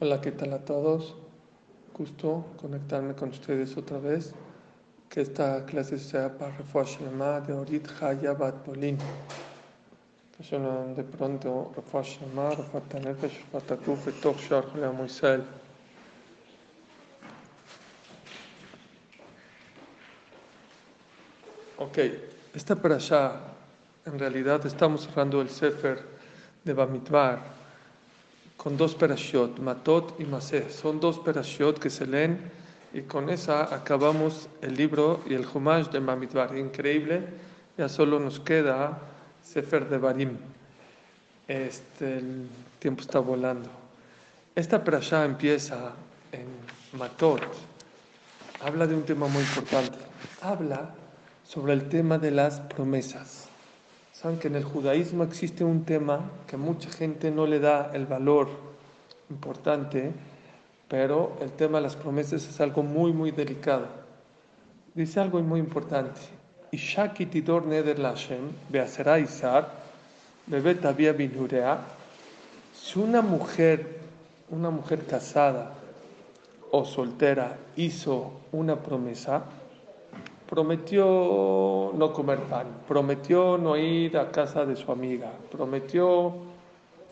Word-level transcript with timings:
Hola, 0.00 0.20
¿qué 0.20 0.30
tal 0.30 0.52
a 0.52 0.60
todos? 0.60 1.16
Gusto 1.92 2.46
conectarme 2.56 3.16
con 3.16 3.30
ustedes 3.30 3.76
otra 3.76 3.98
vez. 3.98 4.32
Que 5.08 5.22
esta 5.22 5.66
clase 5.66 5.98
sea 5.98 6.38
para 6.38 6.56
Refuah 6.56 7.40
de 7.40 7.52
Orit 7.52 7.84
Haya 8.00 8.32
Bat 8.32 8.64
Bolin. 8.64 8.96
De 10.94 11.02
pronto, 11.02 11.72
Refuah 11.74 12.02
Shema, 12.02 12.50
Refuah 12.50 12.80
Tanefesh, 12.82 13.42
Refuah 13.42 13.60
Tatuf, 13.60 14.06
Etoch 14.06 14.38
Shar 14.38 14.66
Moisel. 14.92 15.42
Ok, 21.78 21.98
esta 22.54 22.76
allá, 22.94 23.40
en 24.06 24.16
realidad 24.16 24.64
estamos 24.64 25.06
cerrando 25.06 25.40
el 25.40 25.48
Sefer 25.48 26.04
de 26.62 26.72
Bamidbar 26.72 27.57
con 28.58 28.76
dos 28.76 28.94
perashiot, 28.94 29.60
Matot 29.60 30.20
y 30.20 30.24
Maseh. 30.24 30.68
Son 30.68 31.00
dos 31.00 31.18
perashiot 31.20 31.78
que 31.78 31.88
se 31.88 32.06
leen 32.06 32.50
y 32.92 33.02
con 33.02 33.30
esa 33.30 33.72
acabamos 33.74 34.48
el 34.60 34.74
libro 34.74 35.20
y 35.26 35.34
el 35.34 35.46
Humash 35.46 35.88
de 35.90 36.00
Mamidbar. 36.00 36.58
Increíble, 36.58 37.22
ya 37.78 37.88
solo 37.88 38.18
nos 38.18 38.40
queda 38.40 38.98
Sefer 39.42 39.88
de 39.88 39.98
Barim. 39.98 40.36
Este, 41.46 42.18
el 42.18 42.48
tiempo 42.80 43.02
está 43.02 43.20
volando. 43.20 43.70
Esta 44.54 44.82
perashá 44.82 45.24
empieza 45.24 45.92
en 46.32 46.48
Matot. 46.98 47.40
Habla 48.60 48.88
de 48.88 48.96
un 48.96 49.04
tema 49.04 49.28
muy 49.28 49.42
importante. 49.42 49.98
Habla 50.42 50.92
sobre 51.46 51.74
el 51.74 51.88
tema 51.88 52.18
de 52.18 52.32
las 52.32 52.58
promesas. 52.60 53.47
Saben 54.20 54.40
que 54.40 54.48
en 54.48 54.56
el 54.56 54.64
judaísmo 54.64 55.22
existe 55.22 55.62
un 55.62 55.84
tema 55.84 56.28
que 56.48 56.56
mucha 56.56 56.90
gente 56.90 57.30
no 57.30 57.46
le 57.46 57.60
da 57.60 57.92
el 57.94 58.04
valor 58.04 58.48
importante, 59.30 60.10
pero 60.88 61.36
el 61.40 61.52
tema 61.52 61.78
de 61.78 61.84
las 61.84 61.94
promesas 61.94 62.44
es 62.48 62.60
algo 62.60 62.82
muy, 62.82 63.12
muy 63.12 63.30
delicado. 63.30 63.86
Dice 64.92 65.20
algo 65.20 65.40
muy 65.40 65.60
importante. 65.60 66.20
Ishaki 66.72 67.26
tidor 67.26 67.64
neder 67.64 68.00
lashem, 68.00 68.50
beasera 68.68 69.20
isar, 69.20 69.70
bebet 70.48 70.84
había 70.84 71.12
binurea. 71.12 71.78
Si 72.74 72.98
una 72.98 73.22
mujer, 73.22 74.00
una 74.50 74.70
mujer 74.70 75.06
casada 75.06 75.74
o 76.72 76.84
soltera 76.84 77.56
hizo 77.76 78.32
una 78.50 78.74
promesa, 78.74 79.44
prometió 80.48 81.92
no 81.94 82.12
comer 82.12 82.38
pan, 82.44 82.66
prometió 82.88 83.58
no 83.58 83.76
ir 83.76 84.16
a 84.16 84.30
casa 84.30 84.64
de 84.64 84.76
su 84.76 84.90
amiga, 84.90 85.30
prometió 85.50 86.34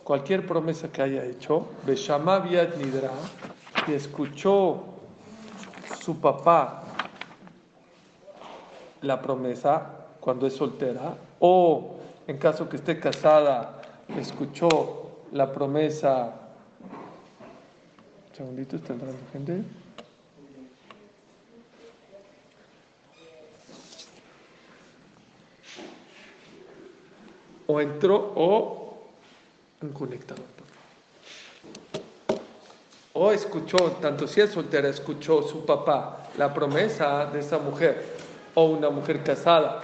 cualquier 0.03 0.45
promesa 0.45 0.91
que 0.91 1.03
haya 1.03 1.23
hecho, 1.23 1.67
Beshama 1.85 2.39
Nidra, 2.39 3.11
y 3.87 3.93
escuchó 3.93 4.83
su 6.01 6.19
papá 6.19 6.83
la 9.01 9.21
promesa 9.21 10.07
cuando 10.19 10.47
es 10.47 10.55
soltera, 10.55 11.15
o 11.39 11.97
en 12.25 12.37
caso 12.37 12.67
que 12.67 12.77
esté 12.77 12.99
casada, 12.99 13.81
escuchó 14.17 15.11
la 15.31 15.51
promesa. 15.51 16.33
Segunditos, 18.33 18.81
¿tendrán 18.81 19.15
gente? 19.31 19.63
O 27.67 27.81
entró 27.81 28.33
o 28.35 28.97
un 29.81 29.89
conectador. 29.91 30.45
O 33.13 33.31
escuchó, 33.31 33.77
tanto 34.01 34.27
si 34.27 34.41
es 34.41 34.51
soltera, 34.51 34.89
escuchó 34.89 35.41
su 35.41 35.65
papá 35.65 36.29
la 36.37 36.53
promesa 36.53 37.25
de 37.25 37.39
esa 37.39 37.57
mujer, 37.57 38.05
o 38.53 38.65
una 38.65 38.89
mujer 38.89 39.23
casada, 39.23 39.81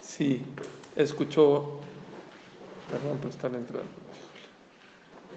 si 0.00 0.42
escuchó, 0.96 1.80
perdón, 2.90 3.18
pues 3.20 3.34
están 3.34 3.54
entrando, 3.54 3.90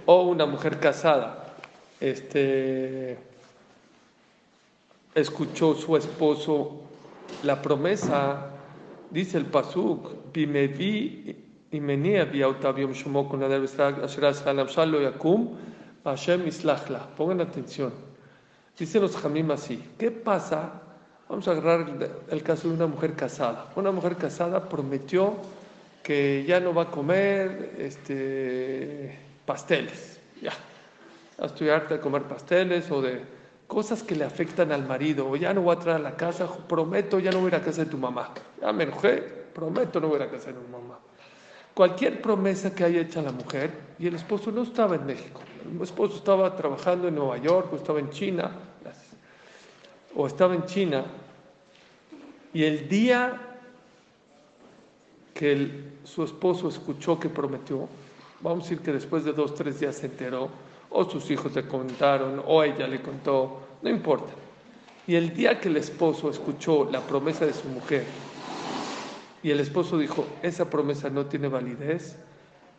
o 0.05 0.23
una 0.23 0.45
mujer 0.45 0.79
casada, 0.79 1.55
este, 1.99 3.17
escuchó 5.13 5.75
su 5.75 5.97
esposo 5.97 6.81
la 7.43 7.61
promesa, 7.61 8.51
dice 9.11 9.37
el 9.37 9.45
Pasuk, 9.45 10.31
y 11.75 11.81
menía 11.81 12.29
con 12.29 13.41
yakum 15.01 15.57
Hashem 16.05 16.47
islachla. 16.47 17.07
Pongan 17.17 17.41
atención. 17.41 17.91
Dicen 18.77 19.01
los 19.01 19.17
jamim 19.17 19.51
así. 19.51 19.83
¿Qué 19.97 20.11
pasa? 20.11 20.81
Vamos 21.27 21.47
a 21.47 21.51
agarrar 21.51 21.87
el, 22.29 22.43
caso 22.43 22.67
de 22.67 22.75
una 22.75 22.85
mujer 22.85 23.13
casada. 23.13 23.71
Una 23.75 23.91
mujer 23.91 24.15
casada 24.15 24.69
prometió 24.69 25.33
que 26.03 26.45
ya 26.47 26.59
no 26.59 26.73
va 26.73 26.83
a 26.83 26.91
comer 26.91 27.75
este, 27.79 29.17
pasteles. 29.45 30.19
Ya. 30.41 30.53
Estoy 31.43 31.69
harta 31.69 31.95
de 31.95 31.99
comer 31.99 32.23
pasteles 32.23 32.91
o 32.91 33.01
de 33.01 33.23
cosas 33.65 34.03
que 34.03 34.15
le 34.15 34.25
afectan 34.25 34.71
al 34.71 34.85
marido. 34.85 35.27
O 35.27 35.35
ya 35.35 35.53
no 35.53 35.63
voy 35.63 35.75
a 35.75 35.79
traer 35.79 35.97
a 35.97 36.03
la 36.03 36.15
casa. 36.15 36.47
Prometo 36.67 37.17
ya 37.17 37.31
no 37.31 37.39
voy 37.39 37.47
a 37.47 37.55
ir 37.55 37.55
a 37.55 37.63
casa 37.63 37.83
de 37.83 37.89
tu 37.89 37.97
mamá. 37.97 38.31
Ya 38.61 38.71
me 38.71 38.83
enojé. 38.83 39.45
Prometo 39.55 39.99
no 39.99 40.09
voy 40.09 40.19
a 40.19 40.23
ir 40.25 40.29
a 40.29 40.31
casa 40.31 40.47
de 40.47 40.53
tu 40.53 40.67
mamá 40.67 40.99
cualquier 41.75 42.21
promesa 42.21 42.73
que 42.73 42.85
haya 42.85 43.01
hecho 43.01 43.21
la 43.21 43.31
mujer, 43.31 43.71
y 43.99 44.07
el 44.07 44.15
esposo 44.15 44.51
no 44.51 44.63
estaba 44.63 44.95
en 44.95 45.05
México, 45.05 45.41
el 45.69 45.81
esposo 45.81 46.15
estaba 46.15 46.55
trabajando 46.55 47.07
en 47.09 47.15
Nueva 47.15 47.37
York 47.37 47.71
o 47.71 47.75
estaba 47.75 47.99
en 47.99 48.09
China, 48.09 48.51
o 50.15 50.25
estaba 50.25 50.55
en 50.55 50.65
China, 50.65 51.05
y 52.53 52.63
el 52.63 52.87
día 52.87 53.41
que 55.33 55.83
su 56.05 56.23
esposo 56.23 56.69
escuchó 56.69 57.19
que 57.19 57.27
prometió, 57.27 57.89
vamos 58.39 58.65
a 58.65 58.69
decir 58.69 58.79
que 58.79 58.93
después 58.93 59.25
de 59.25 59.33
dos, 59.33 59.53
tres 59.53 59.81
días 59.81 59.97
se 59.97 60.05
enteró, 60.05 60.49
o 60.89 61.03
sus 61.09 61.29
hijos 61.29 61.53
le 61.53 61.67
contaron, 61.67 62.41
o 62.47 62.63
ella 62.63 62.87
le 62.87 63.01
contó, 63.01 63.59
no 63.81 63.89
importa. 63.89 64.31
Y 65.07 65.15
el 65.15 65.33
día 65.35 65.59
que 65.59 65.67
el 65.67 65.75
esposo 65.75 66.29
escuchó 66.29 66.89
la 66.89 67.01
promesa 67.01 67.45
de 67.45 67.53
su 67.53 67.67
mujer, 67.67 68.05
y 69.45 69.51
el 69.51 69.59
esposo 69.59 69.99
dijo, 69.99 70.25
esa 70.41 70.71
promesa 70.71 71.07
no 71.11 71.27
tiene 71.27 71.47
validez, 71.47 72.17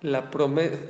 la 0.00 0.28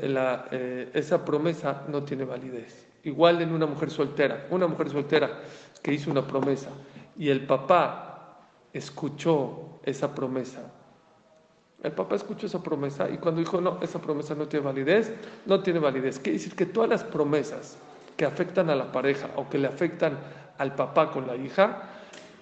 la, 0.04 0.48
eh, 0.50 0.90
esa 0.94 1.22
promesa 1.22 1.82
no 1.88 2.02
tiene 2.02 2.24
validez. 2.24 2.88
Igual 3.04 3.42
en 3.42 3.52
una 3.52 3.66
mujer 3.66 3.90
soltera, 3.90 4.46
una 4.48 4.66
mujer 4.68 4.88
soltera 4.88 5.42
que 5.82 5.92
hizo 5.92 6.10
una 6.10 6.26
promesa 6.26 6.70
y 7.18 7.28
el 7.28 7.46
papá 7.46 8.38
escuchó 8.72 9.78
esa 9.82 10.14
promesa. 10.14 10.62
El 11.82 11.92
papá 11.92 12.16
escuchó 12.16 12.46
esa 12.46 12.62
promesa 12.62 13.10
y 13.10 13.18
cuando 13.18 13.42
dijo, 13.42 13.60
no, 13.60 13.78
esa 13.82 14.00
promesa 14.00 14.34
no 14.34 14.48
tiene 14.48 14.64
validez, 14.64 15.12
no 15.44 15.62
tiene 15.62 15.78
validez. 15.78 16.18
Quiere 16.18 16.38
decir 16.38 16.54
que 16.54 16.64
todas 16.64 16.88
las 16.88 17.04
promesas 17.04 17.76
que 18.16 18.24
afectan 18.24 18.70
a 18.70 18.74
la 18.74 18.90
pareja 18.90 19.28
o 19.36 19.50
que 19.50 19.58
le 19.58 19.68
afectan 19.68 20.18
al 20.56 20.74
papá 20.74 21.10
con 21.10 21.26
la 21.26 21.36
hija, 21.36 21.82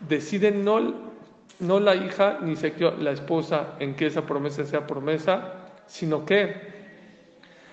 deciden 0.09 0.65
no 0.65 1.14
no 1.61 1.81
la 1.81 1.95
hija 1.95 2.39
ni 2.43 2.55
la 2.99 3.11
esposa 3.13 3.75
en 3.79 3.95
que 3.95 4.07
esa 4.07 4.27
promesa 4.27 4.65
sea 4.65 4.87
promesa, 4.87 5.55
sino 5.87 6.25
que, 6.25 6.55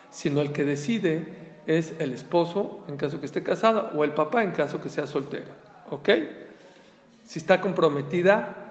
sino 0.09 0.42
el 0.42 0.52
que 0.52 0.64
decide 0.64 1.51
es 1.68 1.94
el 2.00 2.13
esposo 2.13 2.83
en 2.88 2.98
caso 2.98 3.19
que 3.19 3.25
esté 3.25 3.44
casada 3.44 3.92
o 3.95 4.04
el 4.04 4.13
papá 4.13 4.44
en 4.44 4.51
caso 4.51 4.81
que 4.81 4.89
sea 4.89 5.07
soltera. 5.07 5.56
¿Ok? 5.89 6.10
Si 7.24 7.39
está 7.39 7.62
comprometida, 7.62 8.62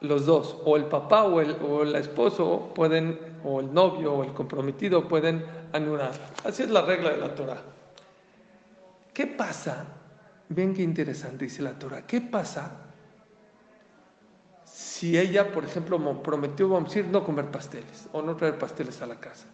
los 0.00 0.26
dos, 0.26 0.56
o 0.64 0.76
el 0.76 0.84
papá 0.86 1.24
o 1.24 1.40
el, 1.40 1.56
o 1.62 1.82
el 1.82 1.94
esposo 1.94 2.72
pueden, 2.74 3.18
o 3.44 3.60
el 3.60 3.72
novio 3.72 4.14
o 4.14 4.24
el 4.24 4.32
comprometido 4.32 5.06
pueden 5.06 5.44
anular. 5.72 6.12
Así 6.44 6.62
es 6.62 6.70
la 6.70 6.82
regla 6.82 7.10
de 7.10 7.18
la 7.18 7.34
Torah. 7.34 7.62
¿Qué 9.12 9.26
pasa? 9.26 9.84
Ven 10.48 10.74
qué 10.74 10.82
interesante 10.82 11.44
dice 11.44 11.62
la 11.62 11.78
Torah. 11.78 12.06
¿Qué 12.06 12.20
pasa 12.20 12.89
si 15.00 15.18
ella, 15.18 15.50
por 15.50 15.64
ejemplo, 15.64 15.98
prometió, 16.22 16.68
vamos 16.68 16.90
a 16.90 16.94
decir, 16.94 17.10
no 17.10 17.24
comer 17.24 17.50
pasteles 17.50 18.06
o 18.12 18.20
no 18.20 18.36
traer 18.36 18.58
pasteles 18.58 19.00
a 19.00 19.06
la 19.06 19.18
casa. 19.18 19.46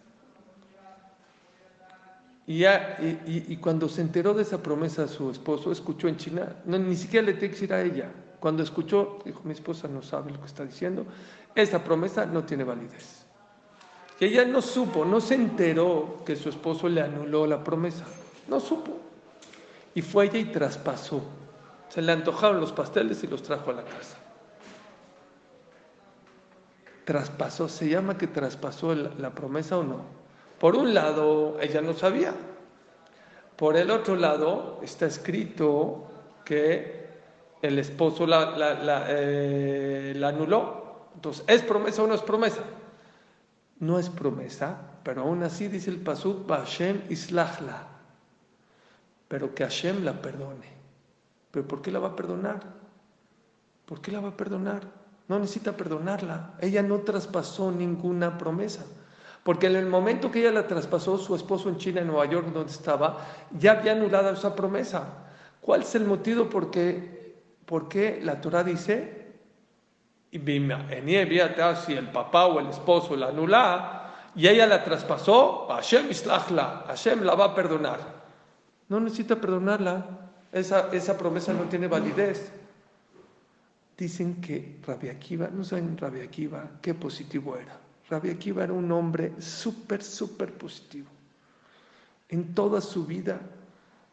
Y, 2.45 3.55
cuando 3.55 3.87
se 3.87 4.01
enteró 4.01 4.33
de 4.33 4.41
esa 4.41 4.61
promesa 4.61 5.07
su 5.07 5.31
esposo, 5.31 5.71
escuchó 5.71 6.09
en 6.09 6.17
China, 6.17 6.53
ni 6.65 6.97
siquiera 6.97 7.27
le 7.27 7.31
tiene 7.35 7.47
que 7.47 7.53
decir 7.53 7.73
a 7.73 7.81
ella. 7.81 8.11
Cuando 8.41 8.61
escuchó, 8.61 9.19
dijo, 9.23 9.39
mi 9.45 9.53
esposa 9.53 9.87
no 9.87 10.01
sabe 10.01 10.31
lo 10.31 10.41
que 10.41 10.47
está 10.47 10.65
diciendo, 10.65 11.05
esa 11.55 11.81
promesa 11.81 12.25
no 12.25 12.43
tiene 12.43 12.65
validez. 12.65 13.25
Y 14.19 14.25
ella 14.25 14.43
no 14.43 14.61
supo, 14.61 15.05
no 15.05 15.21
se 15.21 15.35
enteró 15.35 16.23
que 16.25 16.35
su 16.35 16.49
esposo 16.49 16.89
le 16.89 16.99
anuló 16.99 17.47
la 17.47 17.63
promesa. 17.63 18.03
No 18.49 18.59
supo. 18.59 18.99
Y 19.95 20.01
fue 20.01 20.25
ella 20.25 20.39
y 20.39 20.45
traspasó. 20.51 21.21
Se 21.87 22.01
le 22.01 22.11
antojaron 22.11 22.59
los 22.59 22.73
pasteles 22.73 23.23
y 23.23 23.27
los 23.27 23.41
trajo 23.43 23.71
a 23.71 23.75
la 23.75 23.85
casa 23.85 24.17
traspasó, 27.07 27.69
se 27.69 27.87
llama 27.87 28.17
que 28.17 28.27
traspasó 28.27 28.93
la 28.93 29.33
promesa 29.33 29.77
o 29.77 29.83
no. 29.83 30.01
Por 30.59 30.75
un 30.75 30.93
lado, 30.93 31.57
ella 31.61 31.79
no 31.81 31.93
sabía. 31.93 32.33
Por 33.55 33.77
el 33.77 33.91
otro 33.91 34.17
lado, 34.17 34.81
está 34.83 35.05
escrito 35.05 36.05
que 36.43 37.07
el 37.61 37.79
esposo 37.79 38.27
la, 38.27 38.57
la, 38.57 39.05
eh, 39.07 40.21
anuló. 40.21 41.07
Entonces, 41.15 41.45
¿es 41.47 41.63
promesa 41.63 42.03
o 42.03 42.07
no 42.07 42.13
es 42.13 42.21
promesa? 42.21 42.63
No 43.79 43.99
es 43.99 44.09
promesa, 44.09 44.77
pero 45.03 45.21
aún 45.21 45.43
así 45.43 45.69
dice 45.69 45.89
el 45.89 46.01
Pasuk, 46.01 46.45
Hashem 46.49 47.03
islahla. 47.09 47.87
Pero 49.29 49.55
que 49.55 49.63
Hashem 49.63 50.03
la 50.03 50.21
perdone. 50.21 50.73
¿Pero 51.51 51.65
por 51.65 51.81
qué 51.81 51.89
la 51.89 51.99
va 51.99 52.09
a 52.09 52.15
perdonar? 52.17 52.59
¿Por 53.85 54.01
qué 54.01 54.11
la 54.11 54.19
va 54.19 54.27
a 54.27 54.35
perdonar? 54.35 55.06
No 55.27 55.39
necesita 55.39 55.75
perdonarla. 55.75 56.53
Ella 56.59 56.81
no 56.81 56.99
traspasó 56.99 57.71
ninguna 57.71 58.37
promesa. 58.37 58.85
Porque 59.43 59.67
en 59.67 59.75
el 59.75 59.85
momento 59.85 60.29
que 60.31 60.39
ella 60.39 60.51
la 60.51 60.67
traspasó, 60.67 61.17
su 61.17 61.35
esposo 61.35 61.69
en 61.69 61.77
China, 61.77 62.01
en 62.01 62.07
Nueva 62.07 62.25
York, 62.25 62.47
donde 62.53 62.71
estaba, 62.71 63.25
ya 63.57 63.71
había 63.71 63.93
anulado 63.93 64.31
esa 64.31 64.55
promesa. 64.55 65.05
¿Cuál 65.61 65.81
es 65.81 65.95
el 65.95 66.05
motivo 66.05 66.49
por 66.49 66.69
qué, 66.69 68.19
la 68.23 68.41
Torah 68.41 68.63
dice, 68.63 69.35
si 70.31 71.93
el 71.93 72.09
papá 72.11 72.45
o 72.47 72.59
el 72.59 72.67
esposo 72.67 73.15
la 73.15 73.27
anula 73.27 74.13
y 74.35 74.47
ella 74.47 74.65
la 74.65 74.83
traspasó, 74.83 75.67
Hashem 75.67 76.11
islachla, 76.11 76.83
Hashem 76.87 77.23
la 77.23 77.35
va 77.35 77.45
a 77.45 77.55
perdonar. 77.55 77.99
No 78.89 78.99
necesita 78.99 79.35
perdonarla, 79.35 80.05
esa, 80.51 80.89
esa 80.91 81.17
promesa 81.17 81.53
no 81.53 81.63
tiene 81.63 81.87
validez. 81.87 82.51
Dicen 83.97 84.39
que 84.41 84.79
Rabbi 84.85 85.09
Akiva, 85.09 85.47
no 85.47 85.63
saben 85.63 85.97
Rabbi 85.97 86.21
Akiva 86.21 86.79
qué 86.81 86.93
positivo 86.93 87.57
era. 87.57 87.79
Rabbi 88.09 88.29
Akiva 88.29 88.63
era 88.63 88.73
un 88.73 88.91
hombre 88.91 89.33
súper, 89.39 90.03
súper 90.03 90.53
positivo. 90.53 91.07
En 92.29 92.53
toda 92.53 92.79
su 92.79 93.05
vida, 93.05 93.39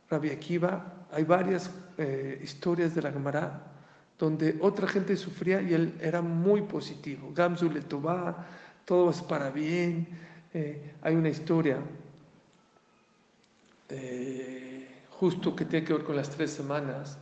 Rabbi 0.08 0.30
Akiva, 0.30 1.06
hay 1.12 1.24
varias 1.24 1.70
eh, 1.98 2.40
historias 2.42 2.94
de 2.94 3.02
la 3.02 3.12
Gemara 3.12 3.74
donde 4.18 4.56
otra 4.60 4.86
gente 4.86 5.16
sufría 5.16 5.60
y 5.60 5.74
él 5.74 5.98
era 6.00 6.22
muy 6.22 6.62
positivo. 6.62 7.32
Gamzu 7.34 7.70
le 7.70 7.82
todo 7.82 9.10
es 9.10 9.22
para 9.22 9.50
bien. 9.50 10.06
Eh, 10.52 10.94
hay 11.02 11.14
una 11.14 11.28
historia 11.28 11.78
eh, 13.88 14.88
justo 15.10 15.54
que 15.54 15.64
tiene 15.64 15.84
que 15.84 15.92
ver 15.92 16.04
con 16.04 16.16
las 16.16 16.30
tres 16.30 16.52
semanas. 16.52 17.18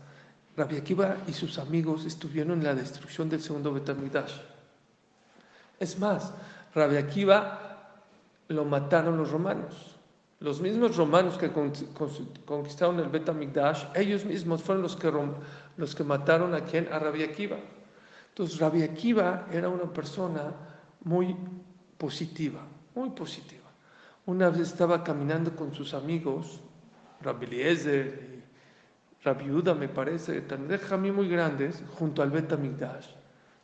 Rabbi 0.57 0.77
Akiva 0.77 1.17
y 1.27 1.33
sus 1.33 1.59
amigos 1.59 2.05
estuvieron 2.05 2.59
en 2.59 2.65
la 2.65 2.75
destrucción 2.75 3.29
del 3.29 3.41
segundo 3.41 3.73
Betamidash. 3.73 4.33
Es 5.81 5.99
más, 5.99 6.33
Rabbi 6.75 6.97
Akiva 6.97 7.73
lo 8.49 8.65
mataron 8.65 9.17
los 9.17 9.31
romanos. 9.31 9.93
Los 10.43 10.61
mismos 10.61 10.97
romanos 10.97 11.39
que 11.39 11.53
conquistaron 11.53 12.99
el 12.99 13.09
Betamigdash, 13.09 13.85
ellos 13.95 14.25
mismos 14.25 14.61
fueron 14.61 14.83
los 14.83 14.97
que, 14.97 15.13
los 15.77 15.95
que 15.95 16.03
mataron 16.03 16.53
a 16.55 16.65
quien? 16.65 16.93
A 16.93 16.99
Rabbi 16.99 17.23
Akiva. 17.23 17.59
Entonces, 18.31 18.59
Rabbi 18.59 18.83
Akiva 18.83 19.47
era 19.53 19.69
una 19.69 19.93
persona 19.93 20.53
muy 21.05 21.37
positiva, 21.97 22.61
muy 22.97 23.11
positiva. 23.11 23.71
Una 24.27 24.51
vez 24.51 24.63
estaba 24.63 25.05
caminando 25.05 25.55
con 25.55 25.73
sus 25.73 25.95
amigos, 25.95 26.61
Rabbi 27.21 27.47
Eliezer 27.47 28.32
y 29.23 29.25
Rabbi 29.25 29.51
Uda, 29.51 29.75
me 29.75 29.89
parece, 29.89 30.41
también 30.43 30.81
mí 31.01 31.13
muy 31.13 31.29
grandes, 31.29 31.83
junto 31.99 32.23
al 32.23 32.31
Betamigdash, 32.31 33.07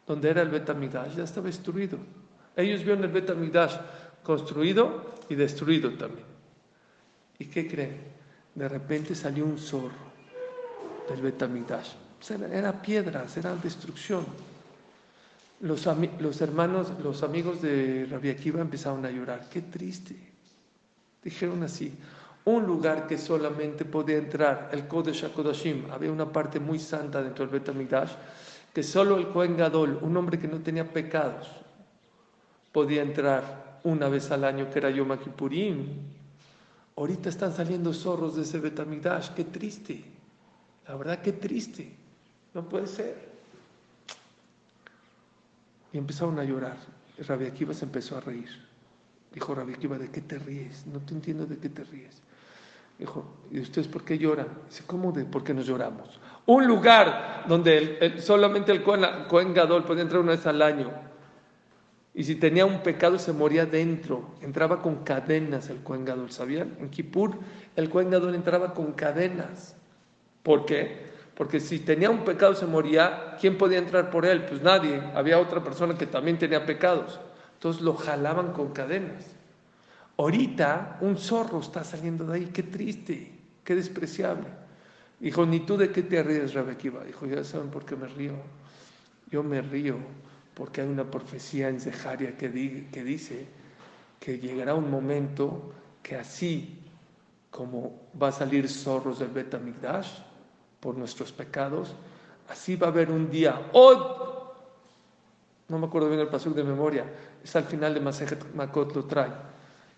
donde 0.06 0.30
era 0.30 0.42
el 0.42 0.48
Betamigdash, 0.48 1.16
ya 1.16 1.24
estaba 1.24 1.46
destruido. 1.46 1.98
Ellos 2.56 2.84
vieron 2.84 3.04
el 3.04 3.10
Betamigdash 3.10 3.76
construido 4.22 5.14
y 5.28 5.34
destruido 5.34 5.92
también. 5.94 6.26
¿Y 7.38 7.46
qué 7.46 7.68
creen? 7.68 7.98
De 8.54 8.68
repente 8.68 9.14
salió 9.14 9.44
un 9.44 9.58
zorro 9.58 10.08
del 11.08 11.22
Betamigdash. 11.22 11.92
Era 12.52 12.82
piedras, 12.82 13.36
era 13.36 13.54
destrucción. 13.54 14.26
Los, 15.60 15.86
hermanos, 16.40 16.92
los 17.02 17.22
amigos 17.22 17.62
de 17.62 18.06
Rabbi 18.10 18.30
Akiva 18.30 18.60
empezaron 18.60 19.04
a 19.04 19.10
llorar. 19.10 19.48
Qué 19.48 19.62
triste. 19.62 20.16
Dijeron 21.22 21.62
así, 21.62 21.92
un 22.48 22.66
lugar 22.66 23.06
que 23.06 23.18
solamente 23.18 23.84
podía 23.84 24.16
entrar 24.16 24.70
el 24.72 24.88
Kodesh 24.88 25.24
HaKodashim, 25.24 25.90
había 25.90 26.10
una 26.10 26.32
parte 26.32 26.58
muy 26.58 26.78
santa 26.78 27.22
dentro 27.22 27.46
del 27.46 27.60
Betamigdash, 27.60 28.12
que 28.72 28.82
solo 28.82 29.18
el 29.18 29.28
Kohen 29.28 29.56
Gadol, 29.56 29.98
un 30.00 30.16
hombre 30.16 30.38
que 30.38 30.48
no 30.48 30.58
tenía 30.60 30.90
pecados, 30.90 31.46
podía 32.72 33.02
entrar 33.02 33.80
una 33.84 34.08
vez 34.08 34.30
al 34.30 34.44
año, 34.44 34.70
que 34.70 34.78
era 34.78 34.88
Yom 34.90 35.16
Kippurim. 35.18 35.88
Ahorita 36.96 37.28
están 37.28 37.52
saliendo 37.52 37.92
zorros 37.92 38.36
de 38.36 38.42
ese 38.42 38.58
Betamigdash, 38.58 39.30
qué 39.34 39.44
triste. 39.44 40.02
La 40.86 40.96
verdad, 40.96 41.20
qué 41.20 41.32
triste. 41.32 41.94
No 42.54 42.66
puede 42.66 42.86
ser. 42.86 43.28
Y 45.92 45.98
empezaron 45.98 46.38
a 46.38 46.44
llorar. 46.44 46.78
Rabbi 47.18 47.44
Akiva 47.44 47.74
se 47.74 47.84
empezó 47.84 48.16
a 48.16 48.20
reír. 48.20 48.48
Dijo 49.34 49.54
Rabbi 49.54 49.74
Akiva, 49.74 49.98
¿de 49.98 50.10
qué 50.10 50.22
te 50.22 50.38
ríes? 50.38 50.86
No 50.86 51.00
te 51.00 51.12
entiendo 51.12 51.44
de 51.44 51.58
qué 51.58 51.68
te 51.68 51.84
ríes. 51.84 52.22
Dijo, 52.98 53.24
¿y 53.50 53.60
ustedes 53.60 53.86
por 53.86 54.04
qué 54.04 54.18
lloran? 54.18 54.48
Dice, 54.68 54.82
¿cómo 54.86 55.12
de 55.12 55.24
por 55.24 55.44
qué 55.44 55.54
nos 55.54 55.66
lloramos? 55.66 56.20
Un 56.46 56.66
lugar 56.66 57.44
donde 57.46 58.20
solamente 58.20 58.72
el 58.72 58.82
Cohen 58.82 59.54
Gadol 59.54 59.84
podía 59.84 60.02
entrar 60.02 60.20
una 60.20 60.32
vez 60.32 60.46
al 60.46 60.62
año 60.62 60.90
y 62.18 62.24
si 62.24 62.34
tenía 62.34 62.66
un 62.66 62.80
pecado 62.80 63.16
se 63.16 63.32
moría 63.32 63.64
dentro, 63.64 64.34
entraba 64.40 64.82
con 64.82 65.04
cadenas 65.04 65.70
el 65.70 65.84
Kohen 65.84 66.04
Gadol, 66.04 66.32
¿sabían? 66.32 66.76
En 66.80 66.90
Kippur 66.90 67.38
el 67.76 67.88
Kohen 67.88 68.10
Gadol 68.10 68.34
entraba 68.34 68.74
con 68.74 68.92
cadenas. 68.92 69.76
¿Por 70.42 70.66
qué? 70.66 71.06
Porque 71.36 71.60
si 71.60 71.78
tenía 71.78 72.10
un 72.10 72.24
pecado 72.24 72.56
se 72.56 72.66
moría, 72.66 73.36
¿quién 73.40 73.56
podía 73.56 73.78
entrar 73.78 74.10
por 74.10 74.26
él? 74.26 74.44
Pues 74.46 74.62
nadie, 74.62 75.00
había 75.14 75.38
otra 75.38 75.62
persona 75.62 75.96
que 75.96 76.06
también 76.06 76.38
tenía 76.38 76.66
pecados. 76.66 77.20
Entonces 77.54 77.82
lo 77.82 77.94
jalaban 77.94 78.52
con 78.52 78.72
cadenas. 78.72 79.24
Ahorita 80.18 80.98
un 81.00 81.16
zorro 81.16 81.60
está 81.60 81.84
saliendo 81.84 82.26
de 82.26 82.36
ahí, 82.36 82.46
qué 82.46 82.64
triste, 82.64 83.32
qué 83.64 83.74
despreciable. 83.74 84.46
Dijo, 85.20 85.46
ni 85.46 85.60
tú 85.60 85.76
de 85.76 85.90
qué 85.90 86.02
te 86.02 86.22
ríes, 86.22 86.54
Rebequiva. 86.54 87.04
Dijo, 87.04 87.26
ya 87.26 87.42
saben 87.44 87.70
por 87.70 87.84
qué 87.84 87.96
me 87.96 88.08
río. 88.08 88.34
Yo 89.30 89.42
me 89.42 89.62
río 89.62 89.96
porque 90.58 90.80
hay 90.80 90.88
una 90.88 91.08
profecía 91.08 91.68
en 91.68 91.80
Zeharia 91.80 92.36
que, 92.36 92.48
dice 92.48 93.46
que 94.18 94.40
llegará 94.40 94.74
un 94.74 94.90
momento 94.90 95.72
que 96.02 96.16
así 96.16 96.80
como 97.48 98.08
va 98.20 98.28
a 98.28 98.32
salir 98.32 98.68
zorros 98.68 99.20
del 99.20 99.28
Betamigdash 99.28 100.18
por 100.80 100.96
nuestros 100.96 101.30
pecados, 101.30 101.94
así 102.48 102.74
va 102.74 102.88
a 102.88 102.90
haber 102.90 103.10
un 103.12 103.30
día, 103.30 103.70
Od, 103.72 104.18
no 105.68 105.78
me 105.78 105.86
acuerdo 105.86 106.08
bien 106.08 106.20
el 106.20 106.28
paso 106.28 106.50
de 106.50 106.64
memoria, 106.64 107.04
es 107.42 107.54
al 107.54 107.64
final 107.64 107.94
de 107.94 108.00
Masejet 108.00 108.52
Makot 108.54 108.96
lo 108.96 109.04
trae. 109.04 109.30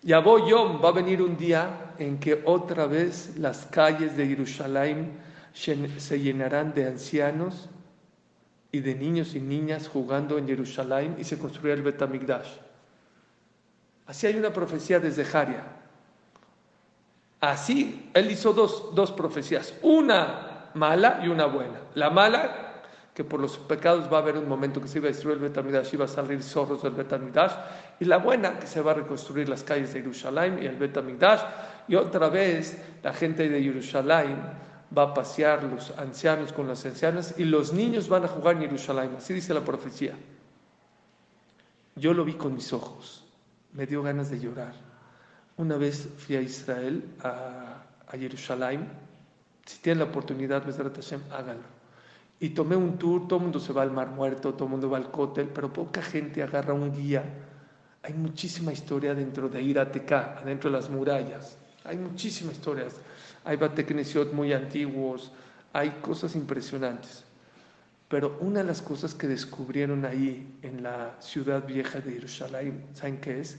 Yabó 0.03 0.47
Yom 0.47 0.81
va 0.83 0.89
a 0.89 0.93
venir 0.93 1.21
un 1.21 1.37
día 1.37 1.93
en 1.99 2.19
que 2.19 2.41
otra 2.45 2.87
vez 2.87 3.37
las 3.37 3.65
calles 3.67 4.17
de 4.17 4.27
Jerusalén 4.27 5.19
se 5.53 6.19
llenarán 6.19 6.73
de 6.73 6.87
ancianos 6.87 7.69
y 8.71 8.79
de 8.79 8.95
niños 8.95 9.35
y 9.35 9.39
niñas 9.39 9.87
jugando 9.87 10.37
en 10.37 10.47
Jerusalén 10.47 11.15
y 11.19 11.23
se 11.23 11.37
construirá 11.37 11.75
el 11.75 11.83
Betamigdash. 11.83 12.49
Así 14.07 14.27
hay 14.27 14.37
una 14.37 14.51
profecía 14.51 14.99
desde 14.99 15.23
Jaria. 15.23 15.63
Así 17.39 18.09
él 18.13 18.31
hizo 18.31 18.53
dos, 18.53 18.95
dos 18.95 19.11
profecías, 19.11 19.73
una 19.81 20.69
mala 20.73 21.21
y 21.23 21.27
una 21.27 21.45
buena. 21.45 21.79
La 21.95 22.09
mala, 22.09 22.70
que 23.13 23.23
por 23.23 23.39
los 23.39 23.57
pecados 23.57 24.11
va 24.11 24.17
a 24.17 24.21
haber 24.21 24.37
un 24.37 24.47
momento 24.47 24.79
que 24.79 24.87
se 24.87 24.99
iba 24.99 25.07
a 25.07 25.11
destruir 25.11 25.35
el 25.37 25.43
Betamigdash 25.43 25.93
y 25.93 25.97
va 25.97 26.05
a 26.05 26.07
salir 26.07 26.41
zorros 26.41 26.81
del 26.81 26.93
Betamigdash. 26.93 27.51
Y 27.99 28.05
la 28.05 28.17
buena, 28.17 28.57
que 28.57 28.67
se 28.67 28.81
va 28.81 28.91
a 28.91 28.95
reconstruir 28.95 29.49
las 29.49 29.63
calles 29.63 29.93
de 29.93 30.01
Jerusalén 30.01 30.59
y 30.61 30.65
el 30.65 30.77
Betamigdash. 30.77 31.41
Y 31.89 31.95
otra 31.95 32.29
vez 32.29 32.77
la 33.03 33.13
gente 33.13 33.49
de 33.49 33.61
Jerusalén 33.61 34.37
va 34.97 35.03
a 35.03 35.13
pasear 35.13 35.63
los 35.63 35.91
ancianos 35.97 36.53
con 36.53 36.67
las 36.67 36.85
ancianas 36.85 37.35
y 37.37 37.43
los 37.43 37.73
niños 37.73 38.07
van 38.07 38.23
a 38.23 38.27
jugar 38.29 38.55
en 38.55 38.61
Jerusalén. 38.63 39.15
Así 39.17 39.33
dice 39.33 39.53
la 39.53 39.61
profecía. 39.61 40.15
Yo 41.95 42.13
lo 42.13 42.23
vi 42.23 42.33
con 42.33 42.53
mis 42.53 42.71
ojos, 42.71 43.25
me 43.73 43.85
dio 43.85 44.01
ganas 44.01 44.29
de 44.29 44.39
llorar. 44.39 44.73
Una 45.57 45.75
vez 45.75 46.07
fui 46.17 46.37
a 46.37 46.41
Israel, 46.41 47.03
a, 47.21 47.83
a 48.07 48.17
Jerusalén. 48.17 48.87
Si 49.65 49.79
tienen 49.79 49.99
la 49.99 50.05
oportunidad, 50.05 50.63
Hashem, 50.63 51.21
háganlo. 51.29 51.80
Y 52.41 52.49
tomé 52.49 52.75
un 52.75 52.97
tour, 52.97 53.27
todo 53.27 53.37
el 53.37 53.43
mundo 53.43 53.59
se 53.61 53.71
va 53.71 53.83
al 53.83 53.91
Mar 53.91 54.09
Muerto, 54.09 54.53
todo 54.53 54.65
el 54.65 54.71
mundo 54.71 54.89
va 54.89 54.97
al 54.97 55.09
cótel, 55.09 55.47
pero 55.47 55.71
poca 55.71 56.01
gente 56.01 56.43
agarra 56.43 56.73
un 56.73 56.91
guía. 56.91 57.23
Hay 58.03 58.13
muchísima 58.13 58.73
historia 58.73 59.15
dentro 59.15 59.47
de 59.47 59.61
Irateca, 59.61 60.37
adentro 60.41 60.69
de 60.69 60.75
las 60.75 60.89
murallas. 60.89 61.57
Hay 61.85 61.97
muchísimas 61.97 62.55
historias 62.55 62.95
hay 63.43 63.57
bateknesiot 63.57 64.33
muy 64.33 64.53
antiguos, 64.53 65.31
hay 65.73 65.89
cosas 66.01 66.35
impresionantes. 66.35 67.23
Pero 68.07 68.37
una 68.41 68.59
de 68.59 68.65
las 68.65 68.81
cosas 68.81 69.13
que 69.13 69.27
descubrieron 69.27 70.05
ahí 70.05 70.47
en 70.61 70.83
la 70.83 71.15
ciudad 71.19 71.65
vieja 71.65 71.99
de 72.01 72.11
Jerusalén, 72.13 72.85
¿saben 72.93 73.19
qué 73.19 73.39
es? 73.39 73.57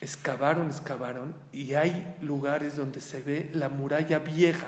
excavaron, 0.00 0.66
excavaron, 0.66 1.34
y 1.50 1.74
hay 1.74 2.14
lugares 2.20 2.76
donde 2.76 3.00
se 3.00 3.22
ve 3.22 3.50
la 3.54 3.68
muralla 3.68 4.18
vieja. 4.18 4.66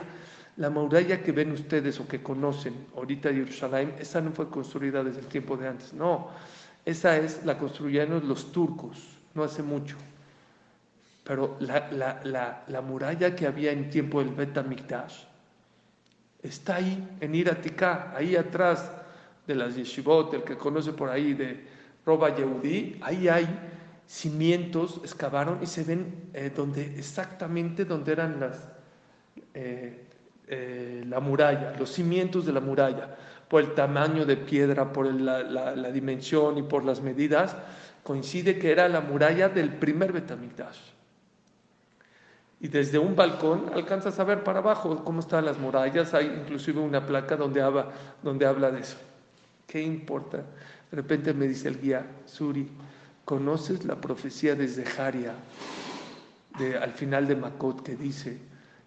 La 0.57 0.71
muralla 0.71 1.23
que 1.23 1.33
ven 1.33 1.53
ustedes 1.53 2.01
o 2.01 2.09
que 2.09 2.23
conocen 2.23 2.87
ahorita 2.97 3.29
de 3.29 3.37
Jerusalén, 3.37 3.95
esa 3.99 4.21
no 4.21 4.33
fue 4.33 4.49
construida 4.49 5.05
desde 5.05 5.21
el 5.21 5.27
tiempo 5.27 5.57
de 5.57 5.69
antes, 5.69 5.93
no. 5.93 6.31
Esa 6.85 7.17
es, 7.19 7.45
la 7.45 7.59
construyeron 7.59 8.27
los 8.27 8.53
turcos, 8.53 9.19
no 9.35 9.45
hace 9.45 9.63
mucho. 9.63 9.97
Pero 11.25 11.57
la, 11.61 11.91
la, 11.91 12.65
la, 12.69 12.81
muralla 12.81 13.35
que 13.35 13.47
había 13.47 13.73
en 13.73 13.91
tiempo 13.91 14.23
del 14.23 14.33
Bet 14.33 14.57
está 16.43 16.77
ahí, 16.77 17.17
en 17.21 17.35
Iratika, 17.35 18.15
ahí 18.17 18.37
atrás 18.37 18.93
de 19.47 19.55
las 19.57 19.75
yeshivot, 19.75 20.33
el 20.35 20.45
que 20.45 20.57
conoce 20.57 20.93
por 20.93 21.11
ahí 21.11 21.35
de 21.35 21.67
Roba 22.05 22.35
Yehudi, 22.35 22.99
ahí 23.03 23.29
hay 23.29 23.47
cimientos, 24.07 25.01
excavaron 25.03 25.59
y 25.61 25.67
se 25.67 25.83
ven 25.83 26.31
eh, 26.33 26.53
donde, 26.55 26.97
exactamente 26.97 27.85
donde 27.85 28.13
eran 28.13 28.39
las, 28.39 28.69
eh, 29.55 30.06
eh, 30.49 31.05
la 31.09 31.19
muralla, 31.19 31.75
los 31.77 31.91
cimientos 31.91 32.47
de 32.47 32.53
la 32.53 32.61
muralla, 32.61 33.17
por 33.49 33.63
el 33.63 33.75
tamaño 33.75 34.25
de 34.25 34.37
piedra, 34.37 34.93
por 34.93 35.13
la, 35.13 35.91
dimensión 35.91 36.59
y 36.59 36.63
por 36.63 36.85
las 36.85 37.01
medidas, 37.01 37.57
coincide 38.03 38.59
que 38.59 38.71
era 38.71 38.89
la 38.89 39.01
muralla 39.01 39.49
del 39.49 39.71
primer 39.71 40.13
Betamigdash. 40.13 40.79
Y 42.61 42.69
desde 42.69 42.99
un 42.99 43.15
balcón 43.17 43.71
alcanzas 43.75 44.19
a 44.19 44.25
ver 44.25 44.43
para 44.43 44.61
abajo 44.61 45.05
cómo 45.05 45.21
están 45.21 45.45
las 45.45 45.59
murallas, 45.59 46.15
hay 46.15 46.27
inclusive 46.27 46.81
una 46.81 47.05
placa 47.05 47.37
donde 47.37 47.61
habla, 47.61 47.89
donde 48.23 48.47
habla 48.47 48.71
de 48.71 48.81
eso. 48.81 48.97
¿Qué 49.67 49.83
importa? 49.83 50.39
De 50.39 50.97
repente 50.97 51.35
me 51.35 51.49
dice 51.49 51.69
el 51.69 51.81
guía, 51.81 52.07
Suri, 52.25 52.69
¿conoces 53.25 53.85
la 53.85 53.97
profecía 53.97 54.55
de 54.55 54.69
Zeharia, 54.69 55.35
de, 56.59 56.79
al 56.79 56.93
final 56.93 57.27
de 57.27 57.37
Makot, 57.37 57.83
que 57.83 57.97
dice 57.97 58.39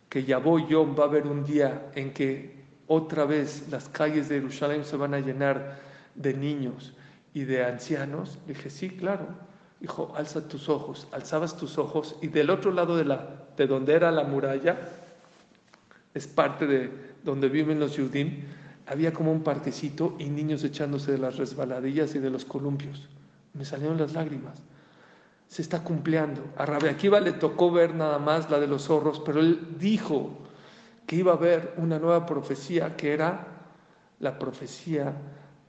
que 0.10 0.24
ya 0.24 0.40
voy 0.40 0.66
yo, 0.68 0.94
va 0.96 1.06
a 1.06 1.08
haber 1.08 1.28
un 1.28 1.46
día 1.46 1.92
en 1.96 2.12
que 2.14 2.60
otra 2.88 3.26
vez 3.26 3.70
las 3.70 3.88
calles 3.90 4.28
de 4.28 4.36
Jerusalén 4.36 4.84
se 4.84 4.98
van 4.98 5.14
a 5.14 5.20
llenar 5.20 5.80
de 6.16 6.34
niños 6.34 6.94
y 7.34 7.44
de 7.44 7.64
ancianos? 7.64 8.40
Le 8.48 8.56
dije, 8.56 8.70
sí, 8.70 8.90
claro. 8.90 9.28
Dijo, 9.80 10.12
alza 10.16 10.48
tus 10.48 10.68
ojos, 10.68 11.08
alzabas 11.12 11.56
tus 11.56 11.78
ojos 11.78 12.18
y 12.22 12.28
del 12.28 12.50
otro 12.50 12.72
lado 12.72 12.98
de, 12.98 13.06
la, 13.06 13.46
de 13.56 13.68
donde 13.68 13.94
era 13.94 14.12
la 14.12 14.24
muralla, 14.24 14.78
es 16.14 16.28
parte 16.28 16.68
de 16.68 16.92
donde 17.24 17.48
viven 17.48 17.80
los 17.80 17.96
judíos, 17.96 18.34
había 18.88 19.14
como 19.14 19.32
un 19.32 19.44
parquecito 19.44 20.16
y 20.18 20.26
niños 20.26 20.64
echándose 20.64 21.12
de 21.12 21.20
las 21.20 21.38
resbaladillas 21.38 22.16
y 22.16 22.20
de 22.20 22.32
los 22.32 22.44
columpios. 22.44 23.08
Me 23.54 23.64
salieron 23.64 24.00
las 24.00 24.14
lágrimas. 24.14 24.62
Se 25.50 25.62
está 25.62 25.84
cumpliendo. 25.84 26.42
A 26.56 26.66
Rabbi 26.66 26.88
Akiva 26.88 27.20
le 27.20 27.34
tocó 27.34 27.70
ver 27.70 27.94
nada 27.94 28.20
más 28.20 28.50
la 28.50 28.58
de 28.58 28.68
los 28.68 28.84
zorros, 28.84 29.22
pero 29.26 29.42
él 29.42 29.76
dijo 29.78 30.38
que 31.06 31.18
iba 31.18 31.34
a 31.34 31.36
haber 31.36 31.74
una 31.76 32.00
nueva 32.00 32.26
profecía 32.26 32.96
que 32.96 33.12
era 33.14 33.48
la 34.20 34.40
profecía 34.40 35.14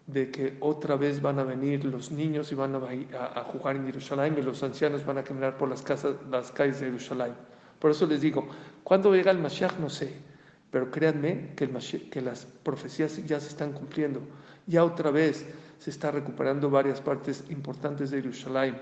de 0.07 0.31
que 0.31 0.57
otra 0.61 0.95
vez 0.95 1.21
van 1.21 1.41
a 1.41 1.45
venir 1.45 1.85
los 1.85 2.13
niños 2.13 2.53
y 2.53 2.55
van 2.55 2.77
a, 2.77 3.43
jugar 3.43 3.75
en 3.75 3.87
Jerusalén 3.87 4.37
y 4.39 4.43
los 4.43 4.63
ancianos 4.63 5.05
van 5.05 5.19
a 5.19 5.25
caminar 5.25 5.57
por 5.57 5.69
las, 5.69 5.83
calles 5.83 6.79
de 6.79 6.87
Jerusalén. 6.87 7.33
Por 7.81 7.91
eso 7.91 8.07
les 8.07 8.21
digo, 8.21 8.47
¿cuándo 8.85 9.13
llega 9.13 9.33
el 9.33 9.39
Mashiach? 9.39 9.79
No 9.79 9.91
sé 9.91 10.31
pero 10.71 10.91
créanme 10.91 11.53
que, 11.57 11.69
que 12.11 12.21
las 12.21 12.45
profecías 12.45 13.25
ya 13.27 13.41
se 13.41 13.49
están 13.49 13.73
cumpliendo. 13.73 14.21
Ya 14.67 14.85
otra 14.85 15.11
vez 15.11 15.47
se 15.79 15.91
está 15.91 16.11
recuperando 16.11 16.71
varias 16.71 17.01
partes 17.01 17.45
importantes 17.51 18.11
de 18.11 18.23
Jerusalén. 18.23 18.79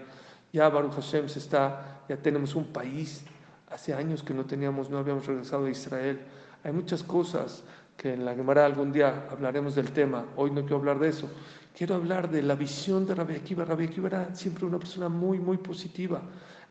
Ya 0.52 0.68
Baruch 0.68 0.94
Hashem 0.94 1.28
se 1.28 1.38
está, 1.38 2.02
ya 2.08 2.16
tenemos 2.16 2.54
un 2.54 2.64
país. 2.64 3.24
Hace 3.70 3.92
años 3.92 4.22
que 4.22 4.32
no 4.32 4.44
teníamos, 4.44 4.88
no 4.88 4.98
habíamos 4.98 5.26
regresado 5.26 5.66
a 5.66 5.70
Israel. 5.70 6.20
Hay 6.64 6.72
muchas 6.72 7.02
cosas 7.02 7.62
que 7.96 8.14
en 8.14 8.24
la 8.24 8.34
Gemara 8.34 8.64
algún 8.64 8.92
día 8.92 9.26
hablaremos 9.30 9.74
del 9.74 9.90
tema. 9.92 10.24
Hoy 10.36 10.50
no 10.50 10.62
quiero 10.62 10.76
hablar 10.76 10.98
de 10.98 11.08
eso. 11.08 11.28
Quiero 11.76 11.94
hablar 11.94 12.30
de 12.30 12.42
la 12.42 12.54
visión 12.54 13.06
de 13.06 13.14
Rabbi 13.14 13.34
Akiva. 13.34 13.64
Rabbi 13.64 13.84
Akiva 13.84 14.08
era 14.08 14.34
siempre 14.34 14.64
una 14.64 14.78
persona 14.78 15.08
muy, 15.08 15.38
muy 15.38 15.58
positiva. 15.58 16.22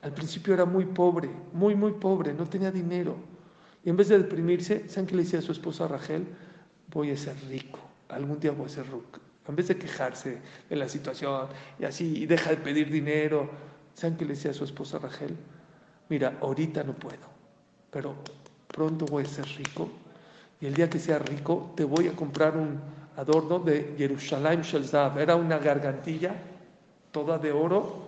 Al 0.01 0.13
principio 0.13 0.53
era 0.53 0.65
muy 0.65 0.85
pobre, 0.85 1.29
muy, 1.53 1.75
muy 1.75 1.93
pobre, 1.93 2.33
no 2.33 2.45
tenía 2.45 2.71
dinero 2.71 3.15
y 3.87 3.89
en 3.89 3.95
vez 3.95 4.09
de 4.09 4.17
deprimirse, 4.17 4.89
¿saben 4.89 5.07
qué 5.07 5.15
le 5.15 5.23
decía 5.23 5.39
a 5.39 5.41
su 5.41 5.53
esposa 5.53 5.87
Rachel? 5.87 6.27
Voy 6.91 7.11
a 7.11 7.15
ser 7.15 7.37
rico, 7.47 7.79
algún 8.09 8.37
día 8.37 8.51
voy 8.51 8.65
a 8.65 8.69
ser. 8.69 8.85
En 9.47 9.55
vez 9.55 9.67
de 9.69 9.77
quejarse 9.77 10.37
de 10.69 10.75
la 10.75 10.89
situación 10.89 11.47
y 11.79 11.85
así, 11.85 12.23
y 12.23 12.25
deja 12.25 12.49
de 12.49 12.57
pedir 12.57 12.91
dinero, 12.91 13.49
¿saben 13.93 14.17
qué 14.17 14.25
le 14.25 14.33
decía 14.33 14.51
a 14.51 14.53
su 14.53 14.65
esposa 14.65 14.99
Rachel? 14.99 15.35
Mira, 16.09 16.37
ahorita 16.41 16.83
no 16.83 16.93
puedo, 16.93 17.27
pero 17.89 18.15
pronto 18.67 19.05
voy 19.05 19.23
a 19.23 19.27
ser 19.27 19.45
rico 19.57 19.89
y 20.59 20.65
el 20.65 20.73
día 20.73 20.89
que 20.89 20.99
sea 20.99 21.19
rico 21.19 21.73
te 21.75 21.83
voy 21.83 22.07
a 22.07 22.15
comprar 22.15 22.57
un 22.57 22.79
adorno 23.15 23.59
de 23.59 23.95
Jerusalén 23.97 24.61
Shelzav. 24.61 25.19
Era 25.19 25.35
una 25.35 25.57
gargantilla 25.59 26.35
toda 27.11 27.37
de 27.37 27.51
oro 27.51 28.07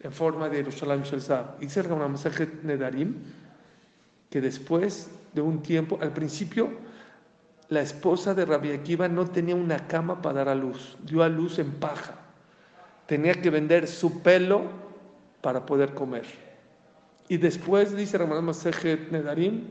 en 0.00 0.12
forma 0.12 0.48
de 0.48 0.58
Jerusalén 0.58 1.02
Shelzav. 1.02 1.56
Hice 1.60 1.80
una 1.82 2.08
mensaje 2.08 2.48
Nedarim 2.62 3.14
que 4.30 4.40
después 4.40 5.10
de 5.32 5.40
un 5.40 5.62
tiempo, 5.62 5.98
al 6.00 6.12
principio, 6.12 6.70
la 7.68 7.80
esposa 7.80 8.34
de 8.34 8.44
Rabbi 8.44 8.96
no 9.10 9.26
tenía 9.26 9.56
una 9.56 9.86
cama 9.88 10.22
para 10.22 10.38
dar 10.38 10.48
a 10.50 10.54
luz, 10.54 10.96
dio 11.02 11.22
a 11.22 11.28
luz 11.28 11.58
en 11.58 11.72
paja. 11.72 12.14
Tenía 13.06 13.34
que 13.34 13.50
vender 13.50 13.88
su 13.88 14.22
pelo 14.22 14.62
para 15.40 15.66
poder 15.66 15.94
comer. 15.94 16.26
Y 17.28 17.38
después 17.38 17.96
dice 17.96 18.18
Ramón 18.18 18.44
Masejet 18.44 19.10
Nedarim 19.10 19.64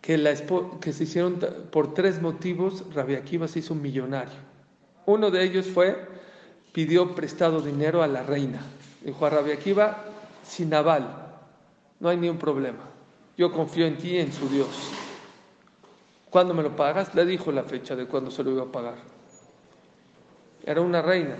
que, 0.00 0.16
la 0.16 0.34
que 0.80 0.92
se 0.92 1.04
hicieron 1.04 1.38
por 1.70 1.92
tres 1.92 2.22
motivos, 2.22 2.84
Rabbi 2.94 3.18
se 3.48 3.58
hizo 3.58 3.74
un 3.74 3.82
millonario. 3.82 4.38
Uno 5.04 5.30
de 5.30 5.44
ellos 5.44 5.66
fue, 5.66 6.08
pidió 6.72 7.14
prestado 7.14 7.60
dinero 7.60 8.02
a 8.02 8.06
la 8.06 8.22
reina. 8.22 8.62
Dijo 9.04 9.26
a 9.26 9.30
Rabbi 9.30 9.58
sin 10.42 10.72
aval, 10.72 11.06
no 11.98 12.08
hay 12.08 12.16
ni 12.16 12.30
un 12.30 12.38
problema. 12.38 12.84
Yo 13.36 13.52
confío 13.52 13.86
en 13.86 13.98
ti 13.98 14.10
y 14.10 14.18
en 14.18 14.32
su 14.32 14.48
Dios. 14.48 14.68
¿Cuándo 16.30 16.54
me 16.54 16.62
lo 16.62 16.76
pagas? 16.76 17.14
Le 17.14 17.26
dijo 17.26 17.50
la 17.50 17.64
fecha 17.64 17.96
de 17.96 18.06
cuándo 18.06 18.30
se 18.30 18.44
lo 18.44 18.52
iba 18.52 18.62
a 18.62 18.72
pagar. 18.72 18.94
Era 20.64 20.80
una 20.80 21.02
reina. 21.02 21.36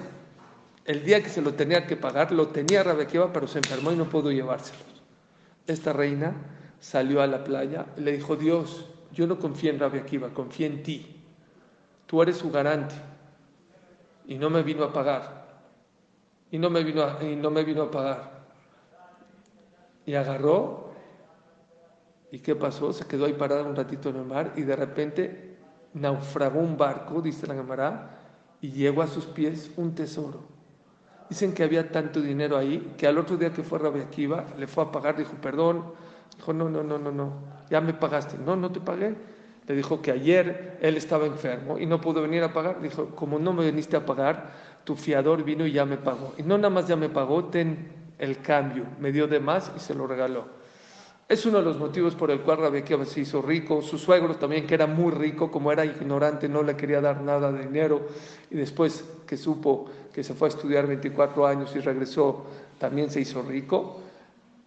El 0.85 1.05
día 1.05 1.23
que 1.23 1.29
se 1.29 1.41
lo 1.41 1.55
tenía 1.55 1.87
que 1.87 1.97
pagar, 1.97 2.33
lo 2.33 2.49
tenía 2.49 2.83
Rabequiva, 2.83 3.33
pero 3.33 3.47
se 3.47 3.59
enfermó 3.59 3.93
y 3.93 3.97
no 3.97 4.09
pudo 4.09 4.33
llevárselo. 4.33 4.81
Esta 5.67 5.93
reina 5.93 6.35
salió 6.81 7.23
a 7.23 7.29
la 7.29 7.45
playa 7.45 7.87
y 7.97 8.01
le 8.01 8.13
dijo, 8.13 8.35
Dios, 8.35 8.87
yo 9.13 9.27
no 9.27 9.39
confío 9.39 9.71
en 9.71 9.79
Rabequiva, 9.79 10.31
confío 10.31 10.67
en 10.67 10.83
ti. 10.83 11.23
Tú 12.07 12.23
eres 12.23 12.39
su 12.39 12.51
garante. 12.51 12.95
Y 14.27 14.35
no 14.37 14.51
me 14.51 14.65
vino 14.65 14.83
a 14.83 14.93
pagar. 14.93 15.63
Y 16.51 16.59
no 16.59 16.71
me 16.71 16.83
vino 16.83 17.23
y 17.23 17.37
no 17.37 17.51
me 17.51 17.63
vino 17.63 17.83
a 17.83 17.91
pagar. 17.91 18.41
Y 20.07 20.15
agarró, 20.15 20.90
¿y 22.31 22.39
qué 22.39 22.55
pasó? 22.55 22.93
Se 22.93 23.07
quedó 23.07 23.27
ahí 23.27 23.33
parado 23.35 23.65
un 23.67 23.77
ratito 23.77 24.11
en 24.11 24.17
el 24.17 24.25
mar 24.25 24.53
y 24.57 24.63
de 24.63 24.77
repente 24.77 25.57
naufragó 25.95 26.61
un 26.61 26.77
barco, 26.77 27.21
dice 27.21 27.47
la 27.47 27.55
Gemara, 27.55 28.19
y 28.61 28.71
llegó 28.71 29.03
a 29.03 29.07
sus 29.07 29.27
pies 29.27 29.71
un 29.77 29.95
tesoro. 29.95 30.43
Dicen 31.29 31.53
que 31.53 31.63
había 31.63 31.91
tanto 31.91 32.21
dinero 32.21 32.57
ahí 32.57 32.95
que 32.99 33.07
al 33.07 33.19
otro 33.19 33.37
día 33.37 33.53
que 33.53 33.63
fue 33.63 33.79
Akiva 34.01 34.47
le 34.59 34.67
fue 34.67 34.85
a 34.85 34.91
pagar, 34.91 35.17
dijo, 35.17 35.33
perdón, 35.41 35.93
dijo, 36.37 36.53
no, 36.53 36.69
no, 36.69 36.83
no, 36.83 36.99
no, 36.99 37.13
no, 37.13 37.33
ya 37.71 37.81
me 37.81 37.95
pagaste, 37.95 38.37
no, 38.39 38.57
no 38.57 38.71
te 38.71 38.81
pagué. 38.81 39.15
Le 39.67 39.77
dijo 39.77 40.03
que 40.03 40.11
ayer 40.11 40.79
él 40.81 40.97
estaba 40.97 41.27
enfermo 41.27 41.79
y 41.79 41.87
no 41.87 42.01
pudo 42.01 42.23
venir 42.23 42.43
a 42.43 42.53
pagar. 42.53 42.81
Dijo, 42.81 43.15
como 43.15 43.39
no 43.39 43.53
me 43.53 43.65
viniste 43.65 43.97
a 43.97 44.05
pagar, 44.05 44.51
tu 44.83 44.97
fiador 44.97 45.45
vino 45.45 45.65
y 45.65 45.71
ya 45.71 45.85
me 45.85 45.97
pagó. 45.97 46.35
Y 46.37 46.43
no 46.43 46.59
nada 46.59 46.71
más 46.71 46.89
ya 46.89 46.97
me 46.97 47.09
pagó, 47.09 47.45
ten 47.45 47.93
el 48.19 48.41
cambio, 48.41 48.85
me 48.99 49.13
dio 49.13 49.29
de 49.29 49.39
más 49.39 49.71
y 49.77 49.79
se 49.79 49.95
lo 49.95 50.09
regaló. 50.09 50.60
Es 51.31 51.47
uno 51.47 51.59
de 51.59 51.65
los 51.65 51.79
motivos 51.79 52.17
por 52.17 52.33
el 52.33 52.41
cual 52.41 52.59
Rabbi 52.59 52.83
se 53.07 53.21
hizo 53.21 53.41
rico. 53.41 53.83
Su 53.83 53.99
suegro 53.99 54.35
también, 54.35 54.67
que 54.67 54.75
era 54.75 54.89
muy 54.89 55.13
rico, 55.13 55.49
como 55.49 55.71
era 55.71 55.85
ignorante, 55.85 56.49
no 56.49 56.65
le 56.65 56.75
quería 56.77 57.01
dar 57.01 57.23
nada 57.23 57.53
de 57.53 57.67
dinero. 57.67 58.09
Y 58.51 58.57
después 58.57 59.05
que 59.29 59.37
supo 59.37 59.89
que 60.13 60.25
se 60.25 60.35
fue 60.35 60.49
a 60.49 60.51
estudiar 60.51 60.89
24 60.89 61.47
años 61.47 61.77
y 61.77 61.79
regresó, 61.79 62.47
también 62.81 63.11
se 63.11 63.21
hizo 63.21 63.43
rico. 63.43 64.01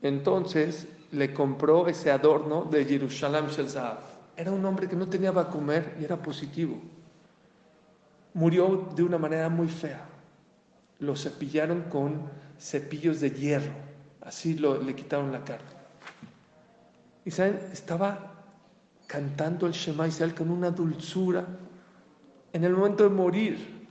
Entonces 0.01 0.87
le 1.11 1.33
compró 1.33 1.89
ese 1.89 2.11
adorno 2.11 2.63
de 2.63 2.85
Jerusalén 2.85 3.47
Shelzav. 3.47 3.97
Era 4.37 4.53
un 4.53 4.63
hombre 4.65 4.87
que 4.87 4.95
no 4.95 5.09
tenía 5.09 5.33
para 5.33 5.49
comer 5.49 5.97
y 5.99 6.05
era 6.05 6.15
positivo. 6.15 6.79
Murió 8.35 8.87
de 8.95 9.03
una 9.03 9.17
manera 9.17 9.49
muy 9.49 9.67
fea. 9.67 10.05
Lo 10.99 11.17
cepillaron 11.17 11.81
con 11.89 12.21
cepillos 12.57 13.19
de 13.19 13.31
hierro. 13.31 13.73
Así 14.21 14.53
lo, 14.53 14.81
le 14.81 14.95
quitaron 14.95 15.29
la 15.33 15.43
carne. 15.43 15.82
Y 17.25 17.29
estaba 17.29 18.33
cantando 19.07 19.67
el 19.67 19.73
Shema 19.73 20.07
Israel 20.07 20.33
con 20.33 20.49
una 20.49 20.71
dulzura 20.71 21.45
en 22.51 22.63
el 22.63 22.73
momento 22.73 23.03
de 23.03 23.09
morir. 23.09 23.83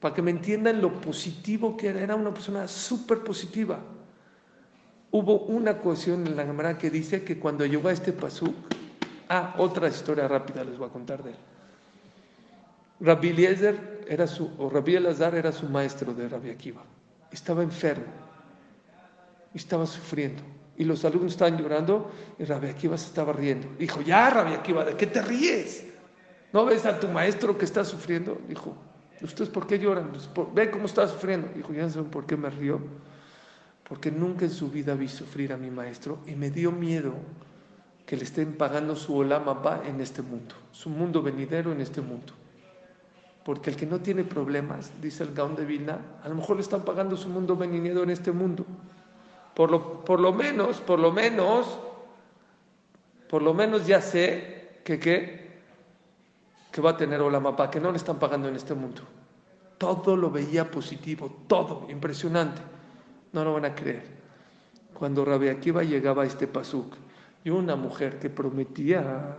para 0.00 0.14
que 0.14 0.20
me 0.20 0.30
entiendan 0.30 0.82
lo 0.82 1.00
positivo 1.00 1.76
que 1.78 1.88
era. 1.88 2.00
Era 2.00 2.14
una 2.14 2.32
persona 2.32 2.68
súper 2.68 3.24
positiva. 3.24 3.78
Hubo 5.10 5.40
una 5.46 5.78
cuestión 5.78 6.26
en 6.26 6.36
la 6.36 6.44
cámara 6.44 6.76
que 6.76 6.90
dice 6.90 7.24
que 7.24 7.38
cuando 7.38 7.64
llegó 7.64 7.88
a 7.88 7.92
este 7.92 8.12
pasuk, 8.12 8.54
ah, 9.30 9.54
otra 9.56 9.88
historia 9.88 10.28
rápida 10.28 10.62
les 10.62 10.76
voy 10.76 10.88
a 10.88 10.92
contar 10.92 11.22
de 11.22 11.30
él. 11.30 11.36
Rabbi 13.00 13.30
Eliezer 13.30 14.04
era 14.08 14.26
su, 14.26 14.50
o 14.58 14.68
Rabbi 14.68 14.96
Elazar 14.96 15.34
era 15.34 15.52
su 15.52 15.68
maestro 15.68 16.12
de 16.14 16.28
Rabbi 16.28 16.50
Akiva. 16.50 16.82
Estaba 17.30 17.62
enfermo, 17.62 18.04
estaba 19.54 19.86
sufriendo. 19.86 20.42
Y 20.76 20.84
los 20.84 21.04
alumnos 21.04 21.32
estaban 21.32 21.56
llorando 21.56 22.10
y 22.38 22.44
Rabbi 22.44 22.68
Akiva 22.68 22.98
se 22.98 23.06
estaba 23.06 23.32
riendo. 23.32 23.68
Dijo, 23.78 24.00
ya 24.02 24.30
Rabbi 24.30 24.54
Akiva, 24.54 24.84
¿de 24.84 24.96
qué 24.96 25.06
te 25.06 25.22
ríes? 25.22 25.86
¿No 26.52 26.64
ves 26.64 26.84
a 26.86 26.98
tu 26.98 27.08
maestro 27.08 27.56
que 27.56 27.64
está 27.64 27.84
sufriendo? 27.84 28.40
Dijo, 28.48 28.76
¿ustedes 29.22 29.50
por 29.50 29.66
qué 29.66 29.78
lloran? 29.78 30.12
Pues, 30.34 30.48
ve 30.52 30.70
cómo 30.70 30.86
está 30.86 31.06
sufriendo. 31.06 31.48
Dijo, 31.54 31.72
ya 31.72 31.88
saben 31.88 32.10
por 32.10 32.26
qué 32.26 32.36
me 32.36 32.50
río. 32.50 32.80
Porque 33.88 34.10
nunca 34.10 34.44
en 34.44 34.50
su 34.50 34.70
vida 34.70 34.94
vi 34.94 35.08
sufrir 35.08 35.52
a 35.52 35.56
mi 35.56 35.70
maestro 35.70 36.18
y 36.26 36.34
me 36.34 36.50
dio 36.50 36.72
miedo 36.72 37.14
que 38.06 38.16
le 38.16 38.24
estén 38.24 38.54
pagando 38.54 38.96
su 38.96 39.16
olama 39.16 39.82
en 39.84 40.00
este 40.00 40.22
mundo, 40.22 40.54
su 40.72 40.90
mundo 40.90 41.22
venidero 41.22 41.72
en 41.72 41.80
este 41.80 42.00
mundo. 42.00 42.32
Porque 43.44 43.70
el 43.70 43.76
que 43.76 43.86
no 43.86 44.00
tiene 44.00 44.24
problemas, 44.24 44.90
dice 45.02 45.22
el 45.22 45.34
Gaón 45.34 45.54
de 45.54 45.64
Vilna, 45.64 46.00
a 46.22 46.28
lo 46.28 46.34
mejor 46.34 46.56
le 46.56 46.62
están 46.62 46.84
pagando 46.84 47.16
su 47.16 47.28
mundo 47.28 47.56
venidero 47.56 48.02
en 48.02 48.10
este 48.10 48.32
mundo. 48.32 48.64
Por 49.54 49.70
lo, 49.70 50.04
por 50.04 50.20
lo 50.20 50.32
menos, 50.32 50.80
por 50.80 50.98
lo 50.98 51.12
menos, 51.12 51.78
por 53.28 53.42
lo 53.42 53.54
menos 53.54 53.86
ya 53.86 54.00
sé 54.00 54.80
que, 54.84 54.98
que 54.98 56.80
va 56.80 56.90
a 56.90 56.96
tener 56.96 57.20
Olamapá, 57.20 57.70
que 57.70 57.80
no 57.80 57.90
le 57.90 57.96
están 57.96 58.18
pagando 58.18 58.48
en 58.48 58.56
este 58.56 58.74
mundo. 58.74 59.02
Todo 59.78 60.16
lo 60.16 60.30
veía 60.30 60.70
positivo, 60.70 61.44
todo, 61.46 61.86
impresionante. 61.88 62.60
No 63.32 63.44
lo 63.44 63.54
van 63.54 63.66
a 63.66 63.74
creer. 63.74 64.02
Cuando 64.92 65.24
Rabbi 65.24 65.48
Akiva 65.48 65.82
llegaba 65.82 66.24
a 66.24 66.26
este 66.26 66.46
pasuk 66.46 66.94
y 67.44 67.50
una 67.50 67.76
mujer 67.76 68.18
que 68.18 68.30
prometía 68.30 69.36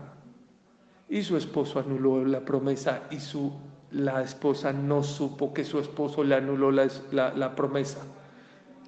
y 1.10 1.24
su 1.24 1.38
esposo 1.38 1.80
anuló 1.80 2.24
la 2.26 2.42
promesa 2.42 3.04
y 3.10 3.20
su, 3.20 3.54
la 3.92 4.22
esposa 4.22 4.74
no 4.74 5.04
supo 5.04 5.54
que 5.54 5.64
su 5.64 5.80
esposo 5.80 6.24
le 6.24 6.36
anuló 6.36 6.72
la, 6.72 6.88
la 7.12 7.56
promesa 7.56 8.02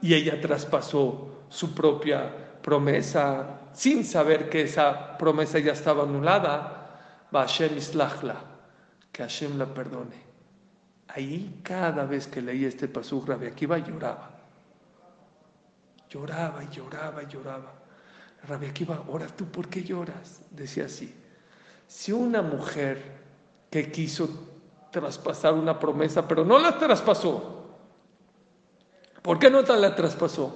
y 0.02 0.14
ella 0.14 0.40
traspasó 0.40 1.46
su 1.50 1.74
propia 1.74 2.60
promesa 2.62 3.62
sin 3.74 4.04
saber 4.04 4.50
que 4.50 4.64
esa 4.64 5.18
promesa 5.18 5.60
ya 5.60 5.74
estaba 5.74 6.04
anulada, 6.04 7.28
va 7.34 7.42
Hashem 7.42 7.78
islachla, 7.78 8.36
que 9.12 9.24
Hashem 9.24 9.58
la 9.58 9.66
perdone. 9.66 10.26
Ahí 11.10 11.62
cada 11.64 12.06
vez 12.06 12.28
que 12.28 12.42
leía 12.42 12.68
este 12.68 12.88
pasuk, 12.88 13.28
Rabbi 13.28 13.48
Akiva 13.48 13.78
lloraba. 13.78 14.32
Lloraba 16.10 16.64
y 16.64 16.70
lloraba 16.70 17.24
y 17.24 17.28
lloraba. 17.28 17.74
Rabbi 18.48 18.68
Akiva, 18.68 19.04
ahora 19.08 19.28
tú, 19.28 19.46
¿por 19.46 19.68
qué 19.68 19.84
lloras? 19.84 20.42
Decía 20.52 20.86
así. 20.86 21.14
Si 21.88 22.12
una 22.12 22.42
mujer 22.42 23.02
que 23.70 23.92
quiso 23.92 24.30
traspasar 24.92 25.54
una 25.54 25.80
promesa, 25.80 26.28
pero 26.28 26.44
no 26.44 26.60
la 26.60 26.78
traspasó, 26.78 27.67
¿Por 29.28 29.40
qué 29.40 29.52
no 29.52 29.62
la 29.62 29.94
traspasó? 29.94 30.56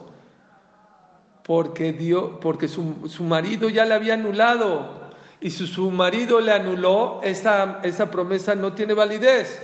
Porque, 1.44 1.92
dio, 1.92 2.40
porque 2.40 2.70
su, 2.70 3.10
su, 3.10 3.22
marido 3.26 3.68
ya 3.68 3.84
le 3.84 3.96
había 3.96 4.14
anulado. 4.14 5.12
Y 5.42 5.50
si 5.50 5.68
su 5.68 5.92
marido 5.92 6.40
le 6.40 6.54
anuló, 6.54 7.20
esa, 7.22 7.82
esa 7.84 8.10
promesa 8.10 8.56
no 8.56 8.72
tiene 8.72 8.94
validez. 8.94 9.62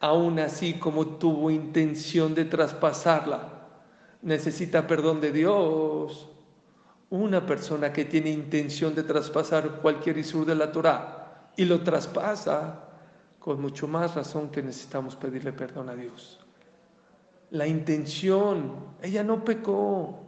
Aún 0.00 0.38
así, 0.38 0.72
como 0.78 1.18
tuvo 1.18 1.50
intención 1.50 2.34
de 2.34 2.46
traspasarla, 2.46 3.46
necesita 4.22 4.86
perdón 4.86 5.20
de 5.20 5.32
Dios. 5.32 6.26
Una 7.10 7.44
persona 7.44 7.92
que 7.92 8.06
tiene 8.06 8.30
intención 8.30 8.94
de 8.94 9.02
traspasar 9.02 9.82
cualquier 9.82 10.16
isur 10.16 10.46
de 10.46 10.54
la 10.54 10.72
Torah 10.72 11.50
y 11.58 11.66
lo 11.66 11.82
traspasa, 11.82 12.88
con 13.38 13.60
mucho 13.60 13.86
más 13.86 14.14
razón 14.14 14.48
que 14.48 14.62
necesitamos 14.62 15.14
pedirle 15.14 15.52
perdón 15.52 15.90
a 15.90 15.94
Dios 15.94 16.39
la 17.50 17.66
intención. 17.66 18.74
Ella 19.02 19.22
no 19.22 19.44
pecó. 19.44 20.18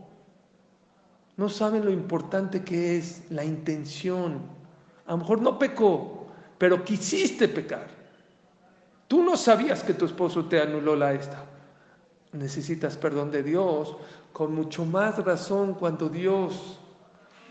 No 1.37 1.49
saben 1.49 1.85
lo 1.85 1.91
importante 1.91 2.63
que 2.63 2.99
es 2.99 3.23
la 3.31 3.45
intención. 3.45 4.41
A 5.07 5.13
lo 5.13 5.19
mejor 5.19 5.41
no 5.41 5.59
pecó, 5.59 6.27
pero 6.59 6.85
quisiste 6.85 7.49
pecar. 7.49 7.89
Tú 9.09 9.23
no 9.23 9.37
sabías 9.37 9.83
que 9.83 9.95
tu 9.95 10.07
esposo 10.07 10.47
te 10.47 10.61
anuló 10.61 10.97
la 10.97 11.13
esta. 11.13 11.45
Necesitas 12.33 12.97
perdón 12.97 13.31
de 13.31 13.43
Dios 13.43 13.97
con 14.33 14.55
mucho 14.55 14.87
más 14.87 15.23
razón 15.23 15.75
cuando 15.75 16.09
Dios, 16.09 16.79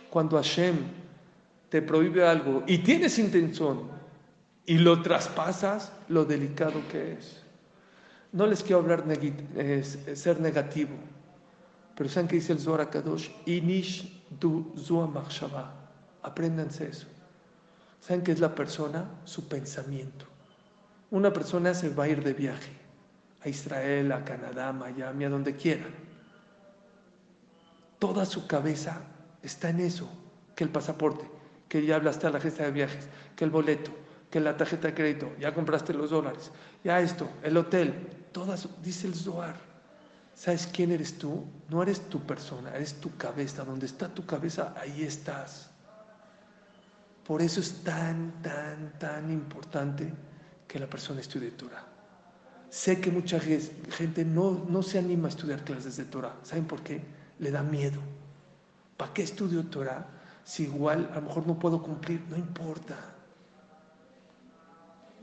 cuando 0.09 0.37
Hashem 0.37 0.77
te 1.69 1.81
prohíbe 1.81 2.27
algo 2.27 2.63
y 2.65 2.79
tienes 2.79 3.19
intención 3.19 3.83
y 4.65 4.77
lo 4.77 5.01
traspasas, 5.01 5.91
lo 6.09 6.25
delicado 6.25 6.81
que 6.91 7.13
es. 7.13 7.43
No 8.31 8.47
les 8.47 8.63
quiero 8.63 8.79
hablar 8.79 9.05
de 9.05 9.83
ser 9.83 10.39
negativo, 10.39 10.95
pero 11.95 12.09
¿saben 12.09 12.27
qué 12.27 12.35
dice 12.35 12.53
el 12.53 12.59
Zohar 12.59 12.89
Kadosh? 12.89 13.29
Inish 13.45 14.23
du 14.39 14.73
Apréndanse 16.23 16.87
eso. 16.87 17.07
¿Saben 17.99 18.23
qué 18.23 18.31
es 18.31 18.39
la 18.39 18.55
persona? 18.55 19.05
Su 19.25 19.47
pensamiento. 19.47 20.25
Una 21.09 21.33
persona 21.33 21.73
se 21.73 21.89
va 21.89 22.05
a 22.05 22.07
ir 22.09 22.23
de 22.23 22.33
viaje 22.33 22.71
a 23.43 23.49
Israel, 23.49 24.11
a 24.11 24.23
Canadá, 24.23 24.69
a 24.69 24.73
Miami, 24.73 25.25
a 25.25 25.29
donde 25.29 25.55
quiera. 25.55 25.85
Toda 27.99 28.25
su 28.25 28.47
cabeza 28.47 29.01
está 29.43 29.69
en 29.69 29.81
eso, 29.81 30.09
que 30.55 30.63
el 30.63 30.69
pasaporte, 30.69 31.29
que 31.67 31.85
ya 31.85 31.97
hablaste 31.97 32.27
a 32.27 32.31
la 32.31 32.37
agencia 32.37 32.65
de 32.65 32.71
viajes, 32.71 33.09
que 33.35 33.43
el 33.43 33.51
boleto, 33.51 33.91
que 34.29 34.39
la 34.39 34.57
tarjeta 34.57 34.87
de 34.87 34.93
crédito, 34.93 35.31
ya 35.39 35.53
compraste 35.53 35.93
los 35.93 36.09
dólares, 36.09 36.51
ya 36.83 37.01
esto, 37.01 37.29
el 37.43 37.57
hotel, 37.57 37.93
todas, 38.31 38.67
dice 38.83 39.07
el 39.07 39.15
Zohar. 39.15 39.55
¿Sabes 40.33 40.67
quién 40.67 40.91
eres 40.91 41.17
tú? 41.17 41.45
No 41.69 41.83
eres 41.83 42.01
tu 42.09 42.19
persona, 42.21 42.73
eres 42.73 42.95
tu 42.95 43.15
cabeza. 43.17 43.63
Donde 43.63 43.85
está 43.85 44.07
tu 44.07 44.25
cabeza, 44.25 44.73
ahí 44.77 45.03
estás. 45.03 45.69
Por 47.25 47.41
eso 47.41 47.59
es 47.59 47.83
tan, 47.83 48.41
tan, 48.41 48.97
tan 48.97 49.31
importante 49.31 50.11
que 50.67 50.79
la 50.79 50.87
persona 50.87 51.21
estudie 51.21 51.51
Torah. 51.51 51.85
Sé 52.69 53.01
que 53.01 53.11
mucha 53.11 53.39
gente 53.39 54.23
no, 54.23 54.65
no 54.69 54.81
se 54.81 54.97
anima 54.97 55.27
a 55.27 55.29
estudiar 55.29 55.63
clases 55.63 55.97
de 55.97 56.05
Torah. 56.05 56.35
¿Saben 56.41 56.65
por 56.65 56.81
qué? 56.81 57.03
Le 57.39 57.51
da 57.51 57.61
miedo. 57.61 57.99
¿Para 58.97 59.13
qué 59.13 59.23
estudio 59.23 59.65
Torah? 59.65 60.07
Si 60.43 60.63
igual 60.63 61.09
a 61.11 61.15
lo 61.15 61.23
mejor 61.23 61.45
no 61.45 61.59
puedo 61.59 61.83
cumplir, 61.83 62.23
no 62.29 62.37
importa. 62.37 62.97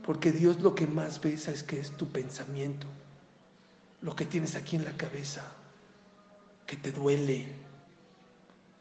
Porque 0.09 0.31
Dios 0.31 0.59
lo 0.61 0.73
que 0.73 0.87
más 0.87 1.21
ve, 1.21 1.33
es 1.33 1.61
que 1.61 1.79
es 1.79 1.91
tu 1.91 2.07
pensamiento, 2.07 2.87
lo 4.01 4.15
que 4.15 4.25
tienes 4.25 4.55
aquí 4.55 4.75
en 4.75 4.83
la 4.83 4.93
cabeza, 4.93 5.43
que 6.65 6.77
te 6.77 6.91
duele. 6.91 7.45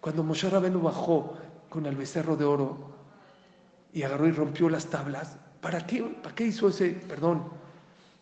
Cuando 0.00 0.24
Moshe 0.24 0.48
Rabenu 0.48 0.80
bajó 0.80 1.36
con 1.68 1.84
el 1.84 1.96
becerro 1.96 2.34
de 2.34 2.46
oro 2.46 2.78
y 3.92 4.04
agarró 4.04 4.26
y 4.26 4.32
rompió 4.32 4.70
las 4.70 4.86
tablas, 4.86 5.36
¿para 5.60 5.86
qué, 5.86 6.02
para 6.02 6.34
qué 6.34 6.44
hizo 6.44 6.68
ese, 6.68 6.92
perdón, 6.92 7.44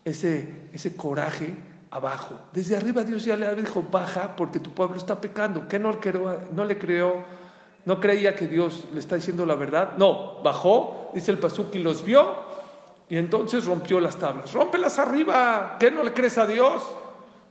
ese, 0.05 0.69
ese 0.73 0.97
coraje 0.97 1.55
abajo? 1.93 2.37
Desde 2.53 2.77
arriba 2.77 3.05
Dios 3.05 3.25
ya 3.25 3.37
le 3.37 3.55
dijo, 3.55 3.85
baja 3.85 4.35
porque 4.35 4.59
tu 4.59 4.73
pueblo 4.73 4.97
está 4.97 5.21
pecando. 5.21 5.69
¿Qué 5.69 5.79
no, 5.79 5.93
le 5.93 6.77
creó? 6.77 7.25
¿No 7.85 8.01
creía 8.01 8.35
que 8.35 8.49
Dios 8.49 8.85
le 8.93 8.99
está 8.99 9.15
diciendo 9.15 9.47
la 9.47 9.55
verdad? 9.55 9.97
No, 9.97 10.43
bajó, 10.43 11.13
dice 11.15 11.31
el 11.31 11.39
Pasuk, 11.39 11.73
los 11.77 12.05
vio 12.05 12.46
y 13.09 13.17
entonces 13.17 13.65
rompió 13.67 14.01
las 14.01 14.17
tablas. 14.17 14.53
Rómpelas 14.53 14.99
arriba. 14.99 15.77
¿Qué 15.79 15.91
no 15.91 16.03
le 16.03 16.13
crees 16.13 16.39
a 16.39 16.47
Dios? 16.47 16.83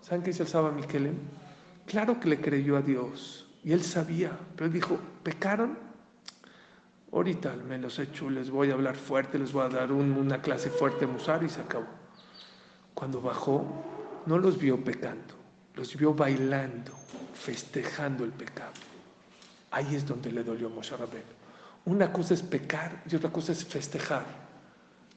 ¿Saben 0.01 0.21
qué 0.21 0.31
dice 0.31 0.43
el 0.43 0.49
Saba 0.49 0.71
Miquelem? 0.71 1.15
Claro 1.85 2.19
que 2.19 2.27
le 2.27 2.41
creyó 2.41 2.75
a 2.77 2.81
Dios. 2.81 3.47
Y 3.63 3.71
él 3.71 3.83
sabía. 3.83 4.37
Pero 4.55 4.67
él 4.67 4.73
dijo, 4.73 4.99
¿pecaron? 5.23 5.77
Ahorita 7.11 7.55
me 7.67 7.77
los 7.77 7.97
echo, 7.99 8.29
les 8.29 8.49
voy 8.49 8.71
a 8.71 8.73
hablar 8.73 8.95
fuerte, 8.95 9.39
les 9.39 9.53
voy 9.53 9.63
a 9.63 9.69
dar 9.69 9.91
una 9.93 10.41
clase 10.41 10.69
fuerte 10.69 11.07
Musar 11.07 11.43
y 11.43 11.49
se 11.49 11.61
acabó. 11.61 11.87
Cuando 12.93 13.21
bajó, 13.21 13.65
no 14.25 14.37
los 14.37 14.57
vio 14.57 14.83
pecando, 14.83 15.33
los 15.75 15.95
vio 15.95 16.13
bailando, 16.13 16.91
festejando 17.33 18.25
el 18.25 18.31
pecado. 18.31 18.73
Ahí 19.71 19.95
es 19.95 20.05
donde 20.05 20.29
le 20.29 20.43
dolió 20.43 20.69
Moshe 20.69 20.93
Una 21.85 22.11
cosa 22.11 22.33
es 22.33 22.41
pecar 22.41 23.01
y 23.09 23.15
otra 23.15 23.29
cosa 23.29 23.53
es 23.53 23.63
festejar. 23.63 24.44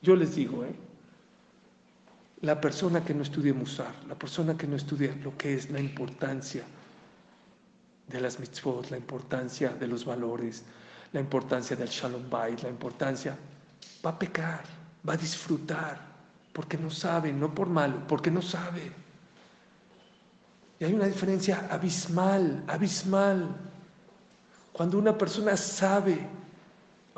Yo 0.02 0.14
les 0.14 0.34
digo, 0.34 0.64
¿eh? 0.64 0.74
la 2.42 2.60
persona 2.60 3.04
que 3.04 3.14
no 3.14 3.22
estudie 3.22 3.52
Musar, 3.52 3.94
la 4.06 4.14
persona 4.14 4.56
que 4.56 4.66
no 4.66 4.76
estudia 4.76 5.14
lo 5.22 5.36
que 5.36 5.54
es 5.54 5.70
la 5.70 5.80
importancia 5.80 6.62
de 8.06 8.20
las 8.20 8.38
mitzvot, 8.38 8.90
la 8.90 8.96
importancia 8.96 9.70
de 9.70 9.86
los 9.86 10.04
valores, 10.04 10.62
la 11.12 11.20
importancia 11.20 11.76
del 11.76 11.88
shalom 11.88 12.30
bait, 12.30 12.62
la 12.62 12.68
importancia, 12.68 13.36
va 14.04 14.10
a 14.10 14.18
pecar, 14.18 14.64
va 15.06 15.14
a 15.14 15.16
disfrutar, 15.16 16.00
porque 16.52 16.78
no 16.78 16.90
saben, 16.90 17.38
no 17.38 17.54
por 17.54 17.68
malo, 17.68 18.06
porque 18.06 18.30
no 18.30 18.40
saben. 18.40 18.92
Y 20.80 20.84
hay 20.84 20.94
una 20.94 21.06
diferencia 21.06 21.66
abismal, 21.70 22.62
abismal. 22.68 23.48
Cuando 24.72 24.98
una 24.98 25.16
persona 25.18 25.56
sabe, 25.56 26.26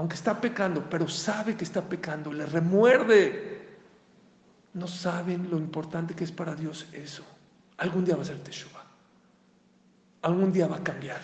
aunque 0.00 0.14
está 0.14 0.40
pecando, 0.40 0.88
pero 0.88 1.06
sabe 1.06 1.54
que 1.58 1.64
está 1.64 1.82
pecando, 1.82 2.32
le 2.32 2.46
remuerde, 2.46 3.68
no 4.72 4.88
saben 4.88 5.50
lo 5.50 5.58
importante 5.58 6.14
que 6.14 6.24
es 6.24 6.32
para 6.32 6.54
Dios 6.54 6.86
eso. 6.94 7.22
Algún 7.76 8.06
día 8.06 8.16
va 8.16 8.22
a 8.22 8.24
ser 8.24 8.38
Teshuvah. 8.42 8.82
Algún 10.22 10.54
día 10.54 10.68
va 10.68 10.76
a 10.76 10.82
cambiar. 10.82 11.20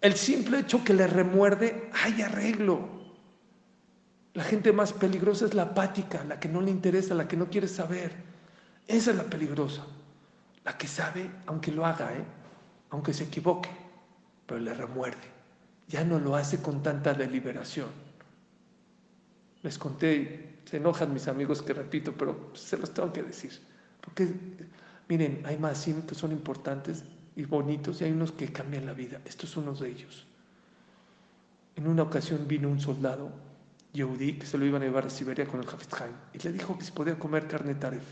El 0.00 0.14
simple 0.16 0.58
hecho 0.58 0.82
que 0.82 0.94
le 0.94 1.06
remuerde, 1.06 1.92
hay 1.92 2.22
arreglo. 2.22 2.88
La 4.34 4.42
gente 4.42 4.72
más 4.72 4.92
peligrosa 4.92 5.44
es 5.44 5.54
la 5.54 5.62
apática, 5.62 6.24
la 6.24 6.40
que 6.40 6.48
no 6.48 6.60
le 6.60 6.72
interesa, 6.72 7.14
la 7.14 7.28
que 7.28 7.36
no 7.36 7.46
quiere 7.46 7.68
saber. 7.68 8.10
Esa 8.88 9.12
es 9.12 9.16
la 9.16 9.22
peligrosa. 9.22 9.86
La 10.64 10.76
que 10.76 10.88
sabe, 10.88 11.30
aunque 11.46 11.70
lo 11.70 11.86
haga, 11.86 12.12
¿eh? 12.14 12.24
aunque 12.90 13.14
se 13.14 13.22
equivoque, 13.22 13.70
pero 14.44 14.58
le 14.58 14.74
remuerde. 14.74 15.41
Ya 15.88 16.04
no 16.04 16.18
lo 16.18 16.36
hace 16.36 16.60
con 16.62 16.82
tanta 16.82 17.14
deliberación. 17.14 17.88
Les 19.62 19.78
conté, 19.78 20.60
se 20.64 20.78
enojan 20.78 21.12
mis 21.12 21.28
amigos 21.28 21.62
que 21.62 21.72
repito, 21.72 22.12
pero 22.12 22.50
se 22.54 22.76
los 22.78 22.92
tengo 22.92 23.12
que 23.12 23.22
decir. 23.22 23.52
Porque, 24.00 24.28
miren, 25.08 25.42
hay 25.44 25.58
más 25.58 25.86
que 26.06 26.14
son 26.14 26.32
importantes 26.32 27.04
y 27.36 27.44
bonitos 27.44 28.00
y 28.00 28.04
hay 28.04 28.12
unos 28.12 28.32
que 28.32 28.52
cambian 28.52 28.86
la 28.86 28.92
vida. 28.92 29.20
Esto 29.24 29.46
es 29.46 29.56
uno 29.56 29.72
de 29.74 29.88
ellos. 29.88 30.26
En 31.76 31.86
una 31.86 32.02
ocasión 32.02 32.46
vino 32.46 32.68
un 32.68 32.80
soldado, 32.80 33.30
Yehudi, 33.92 34.38
que 34.38 34.46
se 34.46 34.58
lo 34.58 34.66
iban 34.66 34.82
a 34.82 34.86
llevar 34.86 35.06
a 35.06 35.10
Siberia 35.10 35.46
con 35.46 35.60
el 35.60 35.68
Hafez 35.68 35.88
y 36.34 36.38
le 36.38 36.52
dijo 36.52 36.76
que 36.76 36.84
se 36.84 36.92
podía 36.92 37.18
comer 37.18 37.46
carne 37.46 37.74
taref 37.74 38.04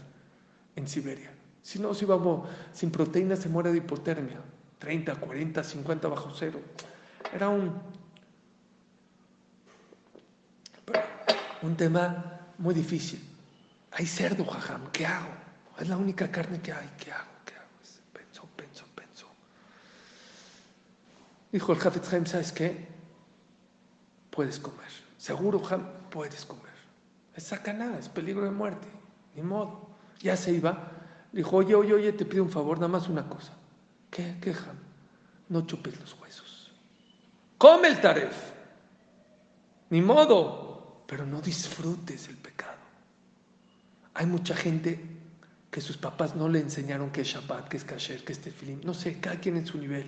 en 0.76 0.88
Siberia. 0.88 1.30
Si 1.62 1.78
no, 1.78 1.92
si 1.92 2.04
vamos 2.04 2.48
sin 2.72 2.90
proteína 2.90 3.36
se 3.36 3.48
muere 3.48 3.70
de 3.70 3.78
hipotermia. 3.78 4.40
30, 4.78 5.16
40, 5.16 5.62
50 5.62 6.08
bajo 6.08 6.32
cero. 6.34 6.58
Era 7.32 7.48
un, 7.48 7.80
un 11.62 11.76
tema 11.76 12.40
muy 12.58 12.74
difícil. 12.74 13.24
Hay 13.92 14.06
cerdo, 14.06 14.44
jajam, 14.44 14.90
¿qué 14.92 15.06
hago? 15.06 15.30
Es 15.78 15.88
la 15.88 15.96
única 15.96 16.30
carne 16.30 16.60
que 16.60 16.72
hay, 16.72 16.88
¿qué 16.98 17.12
hago? 17.12 17.30
¿Qué 17.44 17.54
hago? 17.54 17.68
Pensó, 18.12 18.44
pensó, 18.56 18.84
pensó. 18.94 19.26
Dijo 21.52 21.72
el 21.72 21.78
Jafet 21.78 22.26
¿sabes 22.26 22.52
qué? 22.52 22.88
Puedes 24.30 24.58
comer. 24.58 24.90
Seguro, 25.18 25.60
Jam, 25.60 25.86
puedes 26.10 26.44
comer. 26.44 26.72
Es 27.34 27.44
sacanada, 27.44 27.98
es 27.98 28.08
peligro 28.08 28.44
de 28.44 28.50
muerte. 28.50 28.88
Ni 29.34 29.42
modo. 29.42 29.88
Ya 30.20 30.36
se 30.36 30.52
iba 30.52 31.00
Dijo, 31.32 31.56
oye, 31.56 31.74
oye, 31.74 31.94
oye, 31.94 32.12
te 32.12 32.24
pido 32.24 32.42
un 32.42 32.50
favor, 32.50 32.78
nada 32.78 32.88
más 32.88 33.08
una 33.08 33.28
cosa. 33.28 33.52
¿Qué, 34.10 34.36
qué, 34.40 34.54
No 35.48 35.64
chupes 35.66 35.98
los 36.00 36.18
huesos. 36.20 36.49
Come 37.60 37.88
el 37.88 38.00
taref. 38.00 38.34
Ni 39.90 40.00
modo. 40.00 41.04
Pero 41.06 41.26
no 41.26 41.40
disfrutes 41.40 42.28
el 42.28 42.36
pecado. 42.36 42.78
Hay 44.14 44.26
mucha 44.26 44.56
gente 44.56 44.98
que 45.70 45.80
sus 45.80 45.96
papás 45.96 46.34
no 46.34 46.48
le 46.48 46.60
enseñaron 46.60 47.10
que 47.10 47.20
es 47.20 47.28
Shabbat, 47.28 47.68
que 47.68 47.76
es 47.76 47.84
Kasher, 47.84 48.24
que 48.24 48.32
es 48.32 48.40
Tefilim. 48.40 48.80
No 48.84 48.94
sé, 48.94 49.20
cada 49.20 49.38
quien 49.38 49.56
en 49.56 49.66
su 49.66 49.78
nivel. 49.78 50.06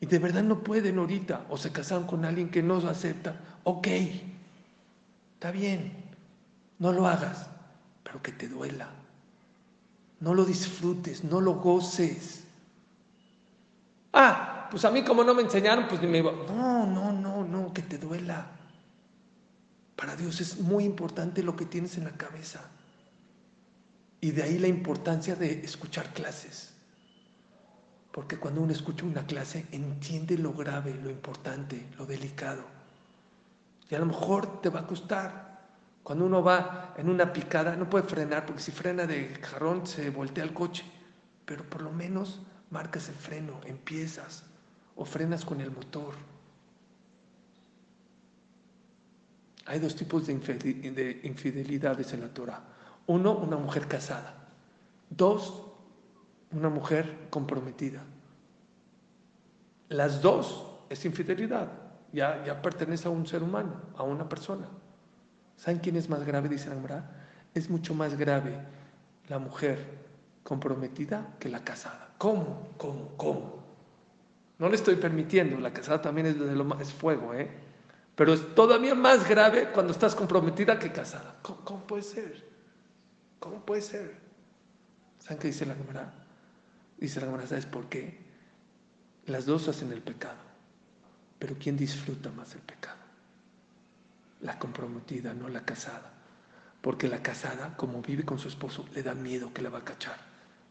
Y 0.00 0.06
de 0.06 0.18
verdad 0.18 0.42
no 0.42 0.62
pueden 0.62 0.98
ahorita. 0.98 1.46
O 1.48 1.56
se 1.56 1.72
casaron 1.72 2.06
con 2.06 2.24
alguien 2.24 2.50
que 2.50 2.62
no 2.62 2.78
lo 2.80 2.88
acepta. 2.90 3.34
Ok, 3.64 3.88
está 5.34 5.50
bien. 5.50 5.92
No 6.78 6.92
lo 6.92 7.06
hagas, 7.06 7.48
pero 8.04 8.20
que 8.22 8.32
te 8.32 8.48
duela 8.48 8.90
no 10.22 10.34
lo 10.34 10.44
disfrutes, 10.44 11.24
no 11.24 11.40
lo 11.40 11.54
goces. 11.54 12.44
Ah, 14.12 14.61
pues 14.72 14.86
a 14.86 14.90
mí 14.90 15.04
como 15.04 15.22
no 15.22 15.34
me 15.34 15.42
enseñaron, 15.42 15.86
pues 15.86 16.00
ni 16.00 16.06
me 16.06 16.18
iba. 16.20 16.32
No, 16.32 16.86
no, 16.86 17.12
no, 17.12 17.44
no, 17.44 17.74
que 17.74 17.82
te 17.82 17.98
duela. 17.98 18.46
Para 19.94 20.16
Dios 20.16 20.40
es 20.40 20.60
muy 20.60 20.84
importante 20.84 21.42
lo 21.42 21.54
que 21.54 21.66
tienes 21.66 21.98
en 21.98 22.04
la 22.04 22.12
cabeza. 22.12 22.62
Y 24.22 24.30
de 24.30 24.44
ahí 24.44 24.58
la 24.58 24.68
importancia 24.68 25.36
de 25.36 25.60
escuchar 25.62 26.14
clases. 26.14 26.72
Porque 28.12 28.38
cuando 28.38 28.62
uno 28.62 28.72
escucha 28.72 29.04
una 29.04 29.26
clase, 29.26 29.66
entiende 29.72 30.38
lo 30.38 30.54
grave, 30.54 30.94
lo 30.94 31.10
importante, 31.10 31.86
lo 31.98 32.06
delicado. 32.06 32.64
Y 33.90 33.94
a 33.94 33.98
lo 33.98 34.06
mejor 34.06 34.62
te 34.62 34.70
va 34.70 34.80
a 34.80 34.86
costar, 34.86 35.66
cuando 36.02 36.24
uno 36.24 36.42
va 36.42 36.94
en 36.96 37.10
una 37.10 37.30
picada, 37.30 37.76
no 37.76 37.90
puede 37.90 38.08
frenar, 38.08 38.46
porque 38.46 38.62
si 38.62 38.72
frena 38.72 39.06
de 39.06 39.34
jarrón 39.42 39.86
se 39.86 40.08
voltea 40.08 40.44
el 40.44 40.54
coche. 40.54 40.82
Pero 41.44 41.68
por 41.68 41.82
lo 41.82 41.92
menos 41.92 42.40
marcas 42.70 43.10
el 43.10 43.16
freno, 43.16 43.60
empiezas 43.66 44.44
o 44.96 45.04
frenas 45.04 45.44
con 45.44 45.60
el 45.60 45.70
motor. 45.70 46.14
Hay 49.66 49.78
dos 49.78 49.94
tipos 49.94 50.26
de 50.26 51.20
infidelidades 51.22 52.12
en 52.12 52.20
la 52.20 52.28
Torah. 52.28 52.62
Uno, 53.06 53.32
una 53.32 53.56
mujer 53.56 53.86
casada. 53.86 54.34
Dos, 55.10 55.62
una 56.52 56.68
mujer 56.68 57.28
comprometida. 57.30 58.02
Las 59.88 60.20
dos 60.20 60.66
es 60.88 61.04
infidelidad. 61.04 61.68
Ya, 62.12 62.44
ya 62.44 62.60
pertenece 62.60 63.08
a 63.08 63.10
un 63.10 63.26
ser 63.26 63.42
humano, 63.42 63.74
a 63.96 64.02
una 64.02 64.28
persona. 64.28 64.68
¿Saben 65.56 65.80
quién 65.80 65.96
es 65.96 66.08
más 66.08 66.24
grave? 66.24 66.48
Dice 66.48 66.68
la 66.68 67.04
Es 67.54 67.70
mucho 67.70 67.94
más 67.94 68.16
grave 68.16 68.58
la 69.28 69.38
mujer 69.38 69.78
comprometida 70.42 71.34
que 71.38 71.48
la 71.48 71.62
casada. 71.62 72.14
¿Cómo? 72.18 72.68
¿Cómo? 72.76 73.16
¿Cómo? 73.16 73.61
No 74.62 74.68
le 74.68 74.76
estoy 74.76 74.94
permitiendo, 74.94 75.58
la 75.58 75.72
casada 75.72 76.00
también 76.00 76.28
es, 76.28 76.38
de 76.38 76.54
lo 76.54 76.80
es 76.80 76.92
fuego, 76.92 77.34
¿eh? 77.34 77.50
Pero 78.14 78.32
es 78.32 78.54
todavía 78.54 78.94
más 78.94 79.28
grave 79.28 79.70
cuando 79.72 79.92
estás 79.92 80.14
comprometida 80.14 80.78
que 80.78 80.92
casada. 80.92 81.34
¿Cómo, 81.42 81.84
puede 81.84 82.04
ser? 82.04 82.44
¿Cómo 83.40 83.66
puede 83.66 83.82
ser? 83.82 84.14
¿Saben 85.18 85.38
qué 85.38 85.48
dice 85.48 85.66
la 85.66 85.74
Gemara? 85.74 86.14
Dice 86.96 87.18
la 87.18 87.26
Gemara, 87.26 87.46
¿sabes 87.48 87.66
por 87.66 87.88
qué? 87.88 88.20
Las 89.26 89.46
dos 89.46 89.66
hacen 89.66 89.90
el 89.92 90.00
pecado, 90.00 90.38
pero 91.40 91.56
¿quién 91.58 91.76
disfruta 91.76 92.30
más 92.30 92.54
el 92.54 92.60
pecado? 92.60 93.02
la 94.42 94.58
comprometida, 94.58 95.32
no 95.34 95.48
la 95.48 95.64
casada. 95.64 96.12
Porque 96.80 97.08
la 97.08 97.22
casada, 97.22 97.76
como 97.76 98.02
vive 98.02 98.24
con 98.24 98.38
su 98.38 98.48
esposo, 98.48 98.86
le 98.92 99.02
da 99.02 99.14
miedo 99.14 99.52
que 99.52 99.62
la 99.62 99.70
va 99.70 99.78
a 99.78 99.84
cachar. 99.84 100.18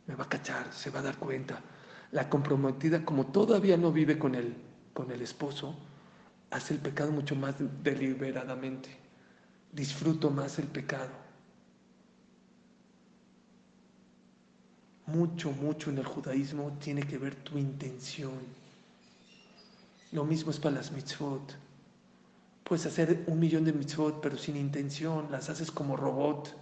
Me 0.08 0.16
va 0.16 0.26
a 0.26 0.30
cachar, 0.30 0.72
se 0.74 0.90
va 0.90 1.00
a 1.00 1.04
dar 1.04 1.18
cuenta. 1.18 1.62
La 2.12 2.30
comprometida, 2.30 3.06
como 3.06 3.28
todavía 3.28 3.78
no 3.78 3.92
vive 3.92 4.20
con 4.20 4.36
el, 4.36 4.54
con 4.94 5.12
el 5.12 5.22
esposo, 5.22 5.76
hace 6.50 6.74
el 6.74 6.80
pecado 6.80 7.12
mucho 7.12 7.36
más 7.36 7.56
deliberadamente. 7.84 8.90
Disfruto 9.72 10.30
más 10.30 10.60
el 10.60 10.68
pecado. 10.68 11.10
Mucho, 15.06 15.52
mucho 15.52 15.90
en 15.90 15.98
el 15.98 16.06
judaísmo 16.06 16.78
tiene 16.80 17.04
que 17.04 17.18
ver 17.18 17.36
tu 17.36 17.58
intención. 17.58 18.34
Lo 20.12 20.26
mismo 20.26 20.52
es 20.52 20.60
para 20.60 20.76
las 20.76 20.92
mitzvot. 20.92 21.56
Puedes 22.66 22.86
hacer 22.86 23.24
un 23.28 23.40
millón 23.40 23.64
de 23.64 23.74
mitzvot, 23.74 24.22
pero 24.22 24.38
sin 24.38 24.58
intención, 24.58 25.32
las 25.32 25.50
haces 25.50 25.72
como 25.72 25.96
robot. 25.96 26.54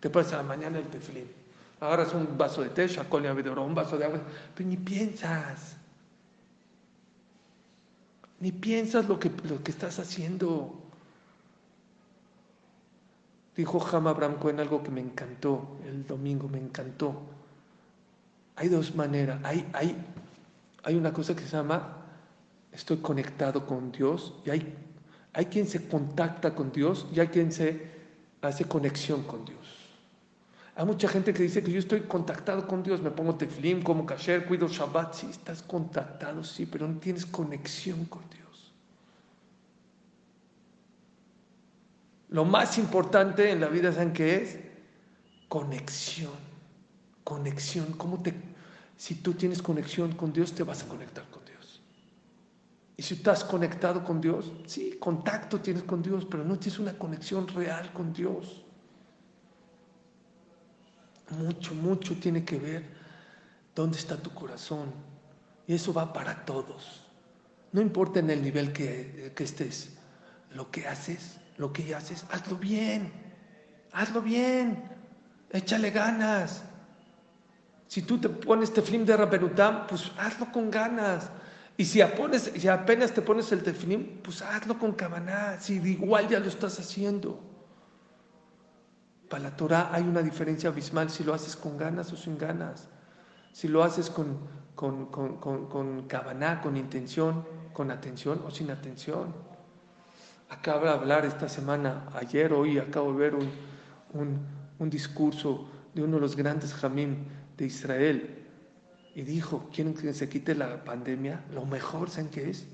Te 0.00 0.08
pones 0.10 0.32
a 0.32 0.38
la 0.38 0.42
mañana 0.42 0.78
el 0.78 0.88
tefilín. 0.88 1.43
Agarras 1.80 2.14
un 2.14 2.38
vaso 2.38 2.62
de 2.62 2.70
té, 2.70 2.86
un 2.86 3.74
vaso 3.74 3.98
de 3.98 4.04
agua, 4.04 4.20
pero 4.54 4.68
ni 4.68 4.76
piensas. 4.76 5.76
Ni 8.40 8.52
piensas 8.52 9.08
lo 9.08 9.18
que, 9.18 9.30
lo 9.44 9.62
que 9.62 9.70
estás 9.70 9.98
haciendo. 9.98 10.80
Dijo 13.56 13.78
Jama 13.80 14.10
Abraham 14.10 14.36
en 14.48 14.60
algo 14.60 14.82
que 14.82 14.90
me 14.90 15.00
encantó 15.00 15.76
el 15.84 16.06
domingo, 16.06 16.48
me 16.48 16.58
encantó. 16.58 17.22
Hay 18.56 18.68
dos 18.68 18.94
maneras. 18.94 19.40
Hay, 19.44 19.68
hay, 19.72 19.96
hay 20.82 20.94
una 20.94 21.12
cosa 21.12 21.34
que 21.34 21.42
se 21.42 21.56
llama 21.56 21.98
estoy 22.72 22.96
conectado 22.96 23.66
con 23.66 23.92
Dios 23.92 24.34
y 24.44 24.50
hay 24.50 24.74
hay 25.34 25.46
quien 25.46 25.66
se 25.66 25.86
contacta 25.88 26.54
con 26.54 26.70
Dios 26.70 27.06
y 27.12 27.20
hay 27.20 27.26
quien 27.26 27.52
se 27.52 27.90
hace 28.40 28.64
conexión 28.64 29.24
con 29.24 29.44
Dios. 29.44 29.58
Hay 30.76 30.84
mucha 30.84 31.08
gente 31.08 31.32
que 31.32 31.44
dice 31.44 31.62
que 31.62 31.70
yo 31.70 31.78
estoy 31.78 32.00
contactado 32.00 32.66
con 32.66 32.82
Dios, 32.82 33.00
me 33.00 33.10
pongo 33.10 33.36
teflim, 33.36 33.82
como 33.82 34.04
kasher, 34.04 34.44
cuido 34.46 34.68
Shabbat. 34.68 35.14
Sí, 35.14 35.28
estás 35.30 35.62
contactado, 35.62 36.42
sí, 36.42 36.66
pero 36.66 36.88
no 36.88 36.98
tienes 36.98 37.24
conexión 37.26 38.04
con 38.06 38.22
Dios. 38.28 38.72
Lo 42.30 42.44
más 42.44 42.76
importante 42.78 43.50
en 43.50 43.60
la 43.60 43.68
vida, 43.68 43.92
¿saben 43.92 44.12
qué 44.12 44.36
es? 44.36 44.58
Conexión. 45.48 46.32
Conexión. 47.22 47.92
¿Cómo 47.92 48.20
te, 48.20 48.34
si 48.96 49.14
tú 49.16 49.34
tienes 49.34 49.62
conexión 49.62 50.12
con 50.14 50.32
Dios, 50.32 50.52
te 50.52 50.64
vas 50.64 50.82
a 50.82 50.88
conectar 50.88 51.24
con 51.30 51.44
y 52.96 53.02
si 53.02 53.14
estás 53.14 53.42
conectado 53.42 54.04
con 54.04 54.20
Dios, 54.20 54.52
sí, 54.66 54.96
contacto 55.00 55.60
tienes 55.60 55.82
con 55.82 56.02
Dios, 56.02 56.24
pero 56.30 56.44
no 56.44 56.58
tienes 56.58 56.78
una 56.78 56.96
conexión 56.96 57.48
real 57.48 57.92
con 57.92 58.12
Dios. 58.12 58.63
Mucho, 61.30 61.74
mucho 61.74 62.16
tiene 62.16 62.44
que 62.44 62.58
ver 62.58 62.84
dónde 63.74 63.98
está 63.98 64.16
tu 64.16 64.30
corazón. 64.30 64.92
Y 65.66 65.74
eso 65.74 65.92
va 65.92 66.12
para 66.12 66.44
todos. 66.44 67.02
No 67.72 67.80
importa 67.80 68.20
en 68.20 68.30
el 68.30 68.42
nivel 68.42 68.72
que, 68.72 69.32
que 69.34 69.44
estés, 69.44 69.90
lo 70.52 70.70
que 70.70 70.86
haces, 70.86 71.38
lo 71.56 71.72
que 71.72 71.94
haces, 71.94 72.24
hazlo 72.30 72.56
bien, 72.56 73.12
hazlo 73.92 74.22
bien, 74.22 74.84
échale 75.50 75.90
ganas. 75.90 76.62
Si 77.88 78.02
tú 78.02 78.18
te 78.18 78.28
pones 78.28 78.72
teflim 78.72 79.04
de 79.04 79.16
Rabenutam, 79.16 79.86
pues 79.86 80.10
hazlo 80.18 80.50
con 80.52 80.70
ganas. 80.70 81.30
Y 81.76 81.84
si, 81.84 82.00
apenas, 82.00 82.50
si 82.56 82.68
apenas 82.68 83.12
te 83.12 83.22
pones 83.22 83.50
el 83.50 83.62
teflim, 83.62 84.20
pues 84.22 84.42
hazlo 84.42 84.78
con 84.78 84.92
cabaná. 84.92 85.58
Si 85.60 85.74
igual 85.74 86.28
ya 86.28 86.38
lo 86.38 86.48
estás 86.48 86.78
haciendo. 86.78 87.40
Para 89.34 89.50
la 89.50 89.56
Torah 89.56 89.90
hay 89.92 90.04
una 90.04 90.22
diferencia 90.22 90.70
abismal 90.70 91.10
si 91.10 91.24
lo 91.24 91.34
haces 91.34 91.56
con 91.56 91.76
ganas 91.76 92.12
o 92.12 92.16
sin 92.16 92.38
ganas. 92.38 92.86
Si 93.50 93.66
lo 93.66 93.82
haces 93.82 94.08
con, 94.08 94.38
con, 94.76 95.06
con, 95.06 95.38
con, 95.38 95.66
con 95.66 96.06
con 96.06 96.76
intención, 96.76 97.44
con 97.72 97.90
atención 97.90 98.40
o 98.46 98.52
sin 98.52 98.70
atención. 98.70 99.34
Acabo 100.50 100.84
de 100.84 100.92
hablar 100.92 101.24
esta 101.24 101.48
semana, 101.48 102.06
ayer, 102.14 102.52
hoy, 102.52 102.78
acabo 102.78 103.10
de 103.10 103.18
ver 103.18 103.34
un, 103.34 103.50
un, 104.12 104.38
un 104.78 104.88
discurso 104.88 105.68
de 105.92 106.04
uno 106.04 106.14
de 106.14 106.20
los 106.20 106.36
grandes 106.36 106.72
jamín 106.72 107.26
de 107.56 107.66
Israel 107.66 108.46
y 109.16 109.22
dijo, 109.22 109.68
¿quieren 109.74 109.94
que 109.94 110.14
se 110.14 110.28
quite 110.28 110.54
la 110.54 110.84
pandemia? 110.84 111.44
Lo 111.52 111.66
mejor, 111.66 112.08
¿saben 112.08 112.30
qué 112.30 112.50
es? 112.50 112.68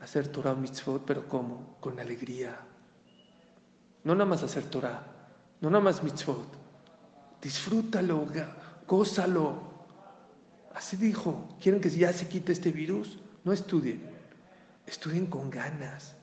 Hacer 0.00 0.28
Torah 0.28 0.54
mitzvot, 0.54 1.06
pero 1.06 1.26
¿cómo? 1.26 1.78
Con 1.80 1.98
alegría. 1.98 2.58
No 4.04 4.14
nada 4.14 4.26
más 4.26 4.42
hacer 4.42 4.64
Torah, 4.64 5.21
no 5.62 5.70
nada 5.70 5.82
más 5.82 6.02
mitzvot. 6.02 6.46
Disfrútalo, 7.40 8.26
gózalo. 8.86 9.72
Así 10.74 10.96
dijo, 10.96 11.48
¿quieren 11.60 11.80
que 11.80 11.88
ya 11.88 12.12
se 12.12 12.28
quite 12.28 12.52
este 12.52 12.70
virus? 12.70 13.18
No 13.44 13.52
estudien, 13.52 14.02
estudien 14.86 15.26
con 15.26 15.50
ganas, 15.50 16.14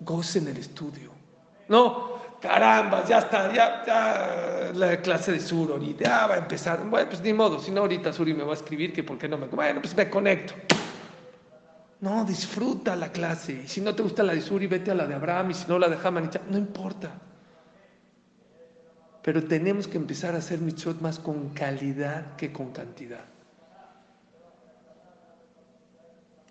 gocen 0.00 0.48
el 0.48 0.56
estudio. 0.56 1.10
No, 1.68 2.20
caramba, 2.40 3.04
ya 3.04 3.18
está, 3.18 3.52
ya, 3.52 3.84
ya 3.84 4.72
la 4.74 5.00
clase 5.00 5.32
de 5.32 5.40
Sur 5.40 5.72
ahorita 5.72 6.04
ya 6.04 6.26
va 6.26 6.34
a 6.34 6.38
empezar. 6.38 6.84
Bueno, 6.88 7.08
pues 7.08 7.20
ni 7.22 7.32
modo, 7.32 7.58
si 7.58 7.70
no 7.70 7.82
ahorita 7.82 8.12
Suri 8.12 8.34
me 8.34 8.44
va 8.44 8.52
a 8.52 8.56
escribir 8.56 8.92
que 8.92 9.02
por 9.02 9.18
qué 9.18 9.28
no 9.28 9.36
me... 9.36 9.46
Bueno, 9.46 9.80
pues 9.80 9.96
me 9.96 10.08
conecto. 10.08 10.54
No, 12.00 12.24
disfruta 12.24 12.94
la 12.94 13.10
clase. 13.10 13.62
Y 13.64 13.68
si 13.68 13.80
no 13.80 13.94
te 13.94 14.02
gusta 14.02 14.22
la 14.22 14.34
de 14.34 14.42
Suri, 14.42 14.66
vete 14.66 14.90
a 14.90 14.94
la 14.94 15.06
de 15.06 15.14
Abraham. 15.14 15.50
Y 15.50 15.54
si 15.54 15.66
no 15.66 15.78
la 15.78 15.88
de 15.88 15.96
Hamanicha, 15.96 16.40
no 16.48 16.58
importa. 16.58 17.10
Pero 19.26 19.42
tenemos 19.42 19.88
que 19.88 19.96
empezar 19.96 20.36
a 20.36 20.38
hacer 20.38 20.60
mitzvot 20.60 21.00
más 21.00 21.18
con 21.18 21.48
calidad 21.48 22.36
que 22.36 22.52
con 22.52 22.70
cantidad. 22.70 23.24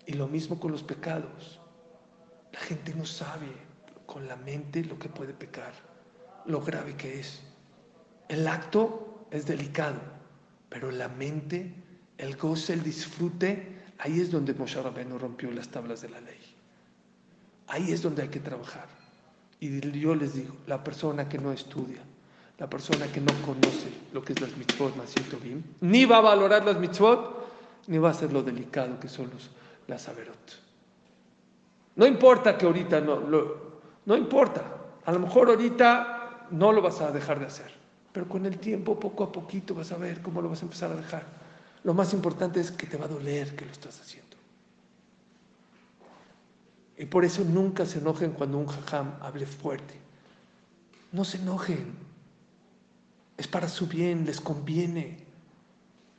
Y 0.04 0.12
lo 0.12 0.28
mismo 0.28 0.60
con 0.60 0.72
los 0.72 0.82
pecados. 0.82 1.58
La 2.52 2.60
gente 2.60 2.94
no 2.94 3.06
sabe 3.06 3.46
con 4.04 4.28
la 4.28 4.36
mente 4.36 4.84
lo 4.84 4.98
que 4.98 5.08
puede 5.08 5.32
pecar, 5.32 5.72
lo 6.44 6.60
grave 6.60 6.94
que 6.96 7.18
es. 7.18 7.40
El 8.28 8.46
acto 8.46 9.26
es 9.30 9.46
delicado, 9.46 10.02
pero 10.68 10.90
la 10.90 11.08
mente, 11.08 11.72
el 12.18 12.36
goce, 12.36 12.74
el 12.74 12.82
disfrute, 12.82 13.74
ahí 13.96 14.20
es 14.20 14.30
donde 14.30 14.52
Moshe 14.52 14.82
Rabbeinu 14.82 15.18
rompió 15.18 15.50
las 15.50 15.68
tablas 15.68 16.02
de 16.02 16.10
la 16.10 16.20
ley. 16.20 16.40
Ahí 17.68 17.90
es 17.90 18.02
donde 18.02 18.20
hay 18.20 18.28
que 18.28 18.40
trabajar. 18.40 18.88
Y 19.60 19.80
yo 19.98 20.14
les 20.14 20.34
digo, 20.34 20.54
la 20.66 20.84
persona 20.84 21.26
que 21.26 21.38
no 21.38 21.52
estudia, 21.52 22.02
la 22.58 22.68
persona 22.68 23.06
que 23.12 23.20
no 23.20 23.32
conoce 23.44 23.92
lo 24.12 24.22
que 24.22 24.32
es 24.32 24.40
las 24.40 24.56
mitzvot, 24.56 24.94
ni 25.80 26.04
va 26.04 26.18
a 26.18 26.20
valorar 26.22 26.64
las 26.64 26.78
mitzvot, 26.78 27.46
ni 27.88 27.98
va 27.98 28.10
a 28.10 28.14
ser 28.14 28.32
lo 28.32 28.42
delicado 28.42 28.98
que 28.98 29.08
son 29.08 29.30
los, 29.30 29.50
las 29.86 30.08
averot. 30.08 30.66
No 31.96 32.06
importa 32.06 32.56
que 32.56 32.66
ahorita 32.66 33.00
no, 33.00 33.20
no 34.04 34.16
importa. 34.16 34.72
A 35.04 35.12
lo 35.12 35.20
mejor 35.20 35.48
ahorita 35.48 36.48
no 36.50 36.72
lo 36.72 36.82
vas 36.82 37.00
a 37.00 37.10
dejar 37.10 37.38
de 37.40 37.46
hacer, 37.46 37.72
pero 38.12 38.28
con 38.28 38.46
el 38.46 38.58
tiempo, 38.58 38.98
poco 38.98 39.24
a 39.24 39.32
poquito, 39.32 39.74
vas 39.74 39.92
a 39.92 39.96
ver 39.96 40.20
cómo 40.20 40.40
lo 40.40 40.48
vas 40.48 40.62
a 40.62 40.64
empezar 40.64 40.90
a 40.90 40.96
dejar. 40.96 41.24
Lo 41.84 41.94
más 41.94 42.12
importante 42.12 42.60
es 42.60 42.72
que 42.72 42.86
te 42.86 42.96
va 42.96 43.04
a 43.04 43.08
doler 43.08 43.54
que 43.54 43.64
lo 43.64 43.70
estás 43.70 44.00
haciendo. 44.00 44.36
Y 46.98 47.04
por 47.04 47.24
eso 47.24 47.44
nunca 47.44 47.84
se 47.84 47.98
enojen 47.98 48.32
cuando 48.32 48.58
un 48.58 48.66
jajam 48.66 49.12
hable 49.20 49.46
fuerte. 49.46 49.94
No 51.12 51.24
se 51.24 51.36
enojen. 51.36 52.05
Es 53.36 53.46
para 53.46 53.68
su 53.68 53.86
bien, 53.86 54.26
les 54.26 54.40
conviene. 54.40 55.18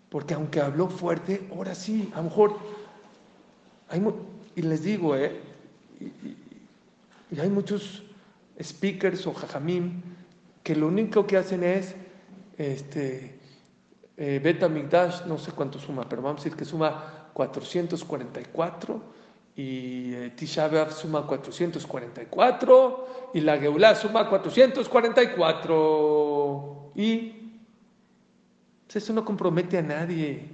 Porque 0.09 0.33
aunque 0.33 0.61
habló 0.61 0.89
fuerte, 0.89 1.47
ahora 1.51 1.75
sí, 1.75 2.09
a 2.13 2.17
lo 2.17 2.23
mejor 2.23 2.57
y 4.55 4.61
les 4.61 4.83
digo, 4.83 5.15
¿eh? 5.15 5.39
Y, 5.99 6.37
hay 7.39 7.49
muchos 7.49 8.03
speakers 8.61 9.25
o 9.27 9.33
jajamim 9.33 10.01
que 10.63 10.75
lo 10.75 10.87
único 10.87 11.27
que 11.27 11.35
hacen 11.37 11.63
es, 11.63 11.95
este, 12.57 13.37
eh, 14.15 14.39
Beta 14.43 14.69
Migdash, 14.69 15.25
no 15.25 15.37
sé 15.37 15.51
cuánto 15.51 15.77
suma, 15.77 16.07
pero 16.07 16.21
vamos 16.21 16.39
a 16.41 16.43
decir 16.43 16.57
que 16.57 16.63
suma 16.65 17.29
444 17.33 19.17
y 19.55 20.13
eh, 20.13 20.33
suma 20.89 21.27
444 21.27 23.07
y 23.33 23.41
la 23.41 23.57
Geulah 23.57 23.95
suma 23.95 24.29
444 24.29 26.86
y 26.86 26.86
pues 26.86 26.86
eso 28.97 29.13
no 29.13 29.23
compromete 29.23 29.77
a 29.77 29.81
nadie. 29.81 30.49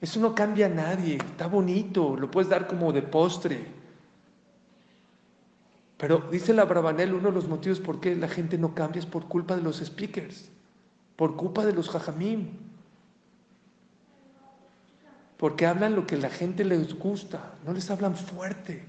Eso 0.00 0.20
no 0.20 0.34
cambia 0.34 0.66
a 0.66 0.68
nadie, 0.68 1.16
está 1.16 1.46
bonito, 1.46 2.14
lo 2.16 2.30
puedes 2.30 2.50
dar 2.50 2.66
como 2.66 2.92
de 2.92 3.00
postre. 3.00 3.64
Pero 5.96 6.18
dice 6.30 6.52
la 6.52 6.66
Brabanel, 6.66 7.14
uno 7.14 7.28
de 7.30 7.34
los 7.34 7.48
motivos 7.48 7.80
por 7.80 8.00
qué 8.00 8.14
la 8.14 8.28
gente 8.28 8.58
no 8.58 8.74
cambia 8.74 9.00
es 9.00 9.06
por 9.06 9.26
culpa 9.28 9.56
de 9.56 9.62
los 9.62 9.78
speakers, 9.78 10.50
por 11.16 11.36
culpa 11.36 11.64
de 11.64 11.72
los 11.72 11.88
jajamim. 11.88 12.50
Porque 15.38 15.66
hablan 15.66 15.94
lo 15.94 16.06
que 16.06 16.18
la 16.18 16.28
gente 16.28 16.64
les 16.64 16.98
gusta, 16.98 17.54
no 17.64 17.72
les 17.72 17.90
hablan 17.90 18.14
fuerte. 18.14 18.84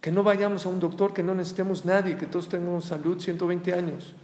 Que 0.00 0.10
no 0.10 0.22
vayamos 0.22 0.64
a 0.64 0.70
un 0.70 0.80
doctor, 0.80 1.12
que 1.12 1.22
no 1.22 1.34
necesitemos 1.34 1.84
nadie, 1.84 2.16
que 2.16 2.26
todos 2.26 2.48
tengamos 2.48 2.86
salud 2.86 3.20
120 3.20 3.74
años. 3.74 4.14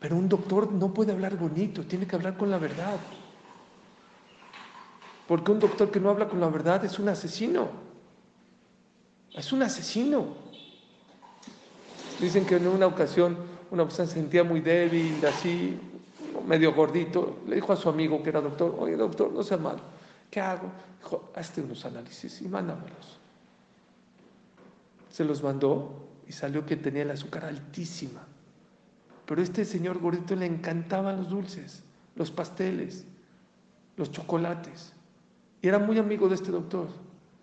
Pero 0.00 0.16
un 0.16 0.28
doctor 0.28 0.72
no 0.72 0.92
puede 0.92 1.12
hablar 1.12 1.36
bonito, 1.36 1.84
tiene 1.84 2.06
que 2.06 2.16
hablar 2.16 2.36
con 2.36 2.50
la 2.50 2.58
verdad. 2.58 2.98
Porque 5.28 5.52
un 5.52 5.60
doctor 5.60 5.90
que 5.90 6.00
no 6.00 6.08
habla 6.08 6.26
con 6.26 6.40
la 6.40 6.48
verdad 6.48 6.84
es 6.84 6.98
un 6.98 7.08
asesino. 7.10 7.68
Es 9.34 9.52
un 9.52 9.62
asesino. 9.62 10.34
Dicen 12.18 12.46
que 12.46 12.56
en 12.56 12.66
una 12.66 12.86
ocasión 12.86 13.36
una 13.70 13.84
persona 13.84 14.08
se 14.08 14.14
sentía 14.14 14.42
muy 14.42 14.60
débil, 14.60 15.24
así, 15.24 15.78
medio 16.46 16.74
gordito. 16.74 17.38
Le 17.46 17.56
dijo 17.56 17.72
a 17.72 17.76
su 17.76 17.88
amigo 17.88 18.22
que 18.22 18.30
era 18.30 18.40
doctor, 18.40 18.74
oye 18.78 18.96
doctor, 18.96 19.30
no 19.30 19.42
sea 19.42 19.58
malo. 19.58 19.80
¿Qué 20.30 20.40
hago? 20.40 20.70
Dijo, 20.98 21.30
hazte 21.36 21.60
unos 21.60 21.84
análisis 21.84 22.40
y 22.40 22.48
mándamelos. 22.48 23.20
Se 25.10 25.24
los 25.24 25.42
mandó 25.42 26.08
y 26.26 26.32
salió 26.32 26.64
que 26.64 26.76
tenía 26.76 27.02
el 27.02 27.10
azúcar 27.10 27.44
altísima. 27.44 28.26
Pero 29.30 29.42
este 29.42 29.64
señor 29.64 30.00
gordito 30.00 30.34
le 30.34 30.44
encantaban 30.44 31.18
los 31.18 31.28
dulces, 31.28 31.84
los 32.16 32.32
pasteles, 32.32 33.04
los 33.96 34.10
chocolates. 34.10 34.92
Y 35.62 35.68
era 35.68 35.78
muy 35.78 35.98
amigo 35.98 36.28
de 36.28 36.34
este 36.34 36.50
doctor. 36.50 36.88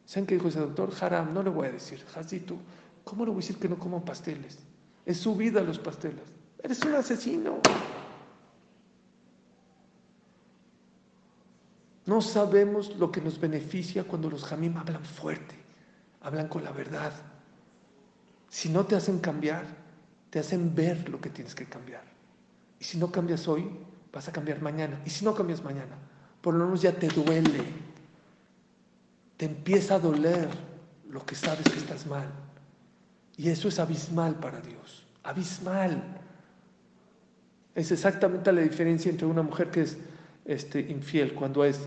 ¿Saben 0.04 0.28
qué 0.28 0.36
dijo 0.36 0.50
ese 0.50 0.60
doctor? 0.60 0.92
Haram, 1.00 1.34
no 1.34 1.42
le 1.42 1.50
voy 1.50 1.68
a 1.68 1.72
decir. 1.72 2.04
Hazito, 2.14 2.58
¿cómo 3.06 3.24
le 3.24 3.32
voy 3.32 3.38
a 3.38 3.42
decir 3.42 3.56
que 3.56 3.70
no 3.70 3.80
como 3.80 4.04
pasteles? 4.04 4.60
Es 5.06 5.16
su 5.16 5.34
vida 5.38 5.62
los 5.62 5.80
pasteles. 5.80 6.26
Eres 6.62 6.84
un 6.84 6.94
asesino. 6.94 7.60
No 12.06 12.22
sabemos 12.22 12.98
lo 12.98 13.14
que 13.14 13.22
nos 13.22 13.40
beneficia 13.40 14.04
cuando 14.04 14.30
los 14.30 14.44
jamim 14.44 14.76
hablan 14.76 15.06
fuerte, 15.06 15.56
hablan 16.20 16.50
con 16.50 16.66
la 16.66 16.72
verdad. 16.74 17.14
Si 18.50 18.68
no 18.68 18.86
te 18.86 18.98
hacen 18.98 19.20
cambiar, 19.20 19.87
te 20.30 20.40
hacen 20.40 20.74
ver 20.76 21.10
lo 21.10 21.20
que 21.20 21.30
tienes 21.30 21.56
que 21.56 21.66
cambiar. 21.66 22.04
Y 22.80 22.84
si 22.84 22.98
no 22.98 23.12
cambias 23.12 23.48
hoy, 23.48 23.70
vas 24.12 24.28
a 24.28 24.32
cambiar 24.32 24.62
mañana. 24.62 25.02
Y 25.06 25.10
si 25.10 25.24
no 25.26 25.34
cambias 25.34 25.64
mañana, 25.64 25.96
por 26.42 26.54
lo 26.54 26.66
menos 26.66 26.82
ya 26.82 26.92
te 26.92 27.08
duele. 27.08 27.64
Te 29.38 29.46
empieza 29.46 29.96
a 29.96 30.00
doler 30.00 30.50
lo 31.10 31.26
que 31.26 31.36
sabes 31.36 31.64
que 31.70 31.78
estás 31.78 32.06
mal. 32.06 32.30
Y 33.38 33.50
eso 33.50 33.68
es 33.68 33.80
abismal 33.80 34.36
para 34.36 34.60
Dios. 34.62 35.06
Abismal. 35.24 36.04
Es 37.76 37.92
exactamente 37.92 38.52
la 38.52 38.62
diferencia 38.62 39.12
entre 39.12 39.28
una 39.28 39.44
mujer 39.44 39.70
que 39.70 39.82
es 39.82 39.98
este, 40.46 40.80
infiel 40.80 41.34
cuando 41.34 41.64
es 41.64 41.80